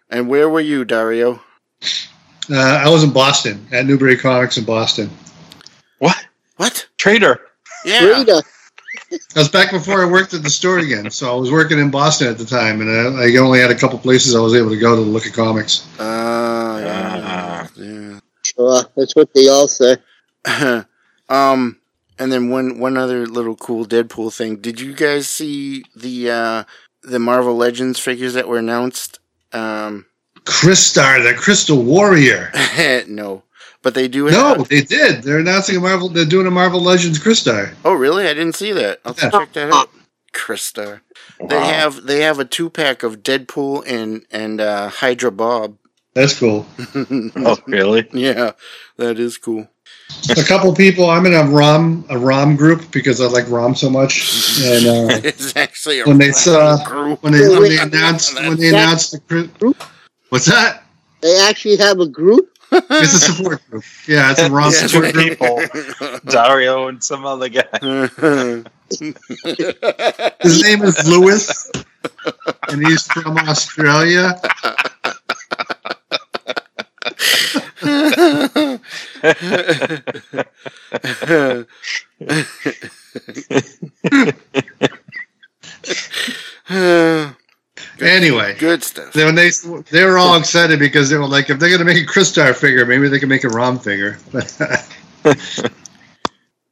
[0.09, 1.41] and where were you, Dario?
[2.49, 5.09] Uh, I was in Boston at Newbury Comics in Boston.
[5.99, 6.25] What
[6.57, 6.87] What?
[6.97, 7.39] Traitor.
[7.85, 7.99] Yeah.
[7.99, 8.41] Traitor.
[9.11, 11.89] I was back before I worked at the store again, so I was working in
[11.91, 14.69] Boston at the time, and I, I only had a couple places I was able
[14.69, 15.87] to go to look at comics.
[15.99, 17.21] Uh, yeah.
[17.25, 17.69] Ah.
[17.75, 18.19] yeah.
[18.43, 19.97] Sure, that's what they all say.
[21.29, 21.79] um,
[22.19, 24.57] and then one one other little cool Deadpool thing.
[24.57, 26.63] Did you guys see the uh
[27.03, 29.19] the Marvel Legends figures that were announced?
[29.51, 30.05] Um,
[30.45, 32.51] Crystar, the Crystal Warrior.
[33.07, 33.43] no,
[33.81, 34.29] but they do.
[34.29, 35.23] No, they did.
[35.23, 36.09] They're announcing a Marvel.
[36.09, 37.73] They're doing a Marvel Legends Crystar.
[37.85, 38.25] oh, really?
[38.27, 38.99] I didn't see that.
[39.05, 39.29] I'll Yeah.
[39.29, 39.89] check that out.
[40.33, 41.01] Crystar.
[41.47, 45.77] They have they have a two pack of Deadpool and and uh, Hydra Bob.
[46.15, 46.65] That's cool.
[47.35, 48.07] Oh, really?
[48.13, 48.51] yeah,
[48.97, 49.67] that is cool.
[50.29, 51.09] A couple people.
[51.09, 55.19] I'm in a ROM a ROM group because I like ROM so much, and uh,
[55.23, 57.21] it's actually a when they saw group.
[57.23, 59.83] when they when they announced when they announced the group.
[60.29, 60.83] what's that?
[61.21, 62.49] They actually have a group.
[62.71, 63.83] It's a support group.
[64.07, 65.29] Yeah, it's a ROM Yeah, support group.
[65.39, 65.61] people.
[66.31, 67.67] Dario and some other guy.
[70.41, 71.71] His name is Lewis,
[72.69, 74.39] and he's from Australia.
[88.01, 89.13] Anyway, Good stuff.
[89.13, 89.49] then when they
[89.91, 92.85] they were all excited because they were like, if they're gonna make a Crystar figure,
[92.85, 94.17] maybe they can make a ROM figure.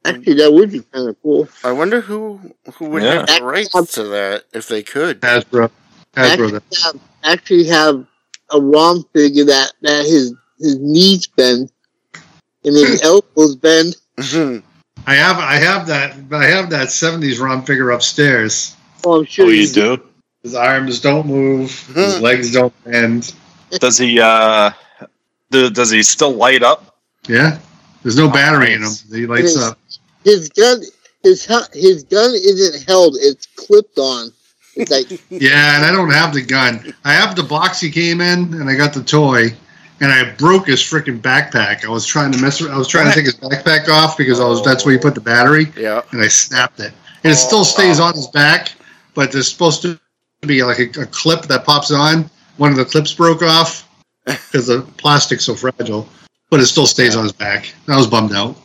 [0.04, 1.48] Actually, that would be kind of cool.
[1.62, 2.40] I wonder who
[2.74, 3.24] who would Yeah.
[3.26, 5.20] have the rights to that if they could.
[5.20, 5.70] Hasbro,
[6.16, 6.60] Hasbro.
[6.60, 8.06] Actually have, actually have
[8.50, 11.70] a ROM figure that, that his his knees bend
[12.64, 13.96] and his elbows bend.
[15.06, 18.76] I have I have that I have that '70s ROM figure upstairs.
[19.04, 20.02] Oh, I'm sure Oh, you do?
[20.42, 21.70] His arms don't move.
[21.94, 23.34] His legs don't bend.
[23.70, 24.20] Does he?
[24.20, 24.70] uh
[25.50, 26.96] do, Does he still light up?
[27.28, 27.58] Yeah,
[28.02, 28.90] there's no battery in him.
[29.10, 29.78] He lights up.
[30.24, 30.82] His gun,
[31.22, 34.32] his hu- his gun isn't held; it's clipped on.
[34.74, 36.94] It's like Yeah, and I don't have the gun.
[37.04, 39.48] I have the box he came in, and I got the toy,
[40.02, 41.84] and I broke his freaking backpack.
[41.84, 42.60] I was trying to mess.
[42.60, 44.62] I was trying to take his backpack off because I was.
[44.62, 46.02] That's where you put the battery, yeah.
[46.10, 46.92] and I snapped it.
[47.22, 48.72] And it still oh, stays on his back,
[49.14, 49.98] but there's supposed to
[50.40, 52.28] be like a, a clip that pops on.
[52.56, 53.88] One of the clips broke off
[54.26, 56.08] because the plastic's so fragile,
[56.50, 57.72] but it still stays on his back.
[57.86, 58.56] I was bummed out.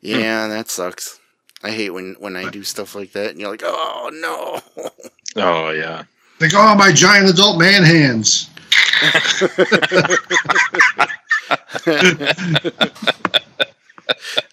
[0.00, 1.20] Yeah, that sucks.
[1.62, 4.90] I hate when when I do stuff like that and you're like, oh no.
[5.36, 6.04] Oh yeah.
[6.40, 8.50] Like, oh, my giant adult man hands.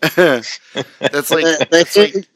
[0.01, 0.59] That's
[1.31, 2.27] like the, the, like hand,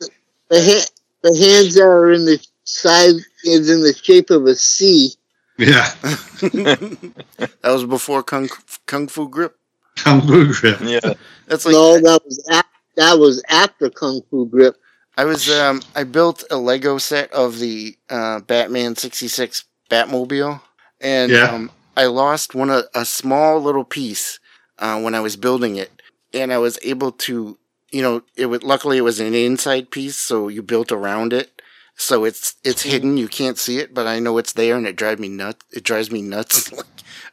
[0.49, 0.89] the, ha-
[1.21, 5.11] the hands that are in the side is in the shape of a C.
[5.57, 5.89] Yeah,
[6.41, 8.49] that was before Kung
[8.85, 9.55] Kung Fu Grip.
[9.95, 10.79] Kung Fu grip.
[10.81, 11.13] Yeah.
[11.47, 14.75] That's like no, that was af- that was after Kung Fu Grip.
[15.17, 20.59] I was um I built a Lego set of the uh, Batman sixty six Batmobile,
[20.99, 21.45] and Yeah.
[21.51, 24.39] um, I lost one a, a small little piece
[24.79, 26.01] uh, when I was building it,
[26.33, 27.57] and I was able to
[27.91, 31.61] you know it was luckily it was an inside piece, so you built around it,
[31.95, 34.95] so it's it's hidden, you can't see it, but I know it's there, and it
[34.95, 35.65] drives me nuts.
[35.71, 36.71] It drives me nuts.
[36.73, 36.85] like,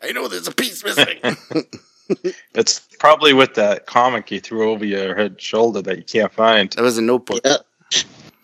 [0.02, 1.18] I know there's a piece missing.
[2.54, 6.70] It's probably with that comic you threw over your head shoulder that you can't find.
[6.72, 7.40] that was a notebook.
[7.44, 7.56] Yeah,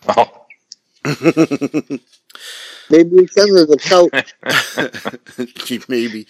[0.07, 0.45] Oh,
[2.89, 4.33] maybe it's under the couch.
[5.89, 6.27] Maybe.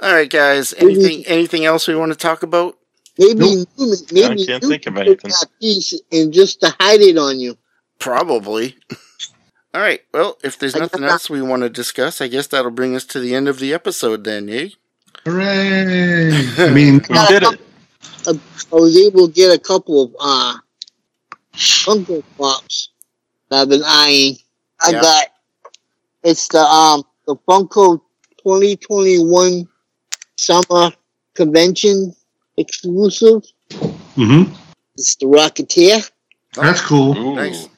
[0.00, 0.74] All right, guys.
[0.74, 2.78] Anything anything else we want to talk about?
[3.18, 3.68] Maybe Nope.
[4.12, 5.30] Newman, I can't Newman think of anything.
[5.30, 7.56] that piece and just to hide it on you.
[7.98, 8.76] Probably.
[9.74, 10.00] All right.
[10.14, 13.20] Well, if there's nothing else we want to discuss, I guess that'll bring us to
[13.20, 14.68] the end of the episode then, eh?
[15.24, 16.30] Hooray!
[16.58, 17.60] I mean, we did it.
[18.26, 20.58] I was able to get a couple of uh
[21.54, 22.90] Funko Pops
[23.50, 24.36] that I've been eyeing.
[24.80, 25.00] I Yeah.
[25.00, 25.26] got
[26.22, 28.00] it's the um the Funko
[28.42, 29.68] 2021
[30.36, 30.90] Summer
[31.34, 32.14] Convention
[32.56, 33.42] exclusive.
[33.70, 34.52] Mm-hmm.
[34.96, 36.10] It's the Rocketeer,
[36.54, 37.16] that's cool.
[37.16, 37.34] Ooh.
[37.36, 37.68] Nice.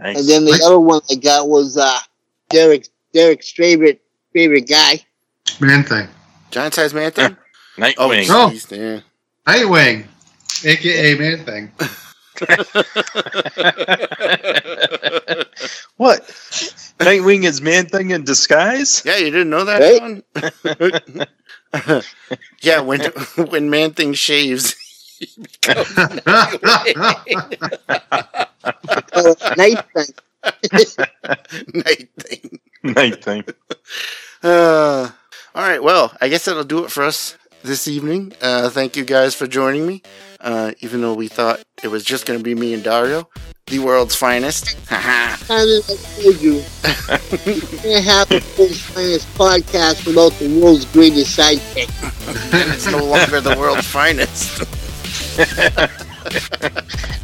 [0.00, 0.18] Nice.
[0.20, 0.64] and then the Nice.
[0.64, 1.98] other one I got was uh
[2.50, 4.00] Derrick Derrick's favorite
[4.32, 5.00] favorite guy.
[5.60, 6.06] Man thing.
[6.50, 7.36] Giant size man thing?
[7.36, 8.26] Oh, Nightwing.
[8.28, 8.50] Oh.
[8.52, 9.00] jeez, yeah.
[9.46, 10.06] Nightwing,
[10.64, 11.72] aka Man thing.
[15.96, 16.22] what?
[16.98, 19.02] Nightwing is Man Thing in disguise?
[19.04, 20.22] Yeah, you didn't know that,
[21.72, 22.02] Jon?
[22.60, 23.00] yeah, when
[23.50, 24.74] when Man Thing shaves,
[25.18, 25.94] he becomes
[29.56, 30.06] night thing.
[31.74, 32.60] Night Thing.
[32.84, 33.44] Night Thing.
[34.42, 35.10] Uh,
[35.54, 38.32] all right, well, I guess that'll do it for us this evening.
[38.40, 40.02] Uh, thank you guys for joining me.
[40.40, 43.28] Uh, even though we thought it was just going to be me and Dario,
[43.66, 44.76] the world's finest.
[44.88, 45.32] Haha.
[45.52, 46.62] As I told you, you
[47.82, 51.88] can't have the world's finest podcast without the world's greatest sidekick.
[52.54, 54.62] and it's no longer the world's finest.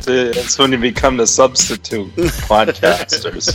[0.06, 2.12] It's when you become the substitute
[2.46, 3.52] podcasters.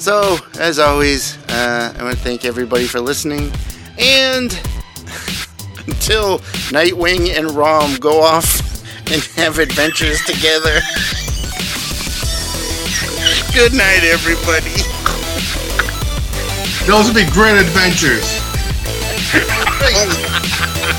[0.00, 3.52] so, as always, uh, I want to thank everybody for listening.
[3.98, 4.52] And
[5.86, 6.38] until
[6.70, 8.60] Nightwing and Rom go off
[9.12, 10.80] and have adventures together,
[13.54, 14.72] good night, everybody.
[16.86, 18.40] Those would be great adventures.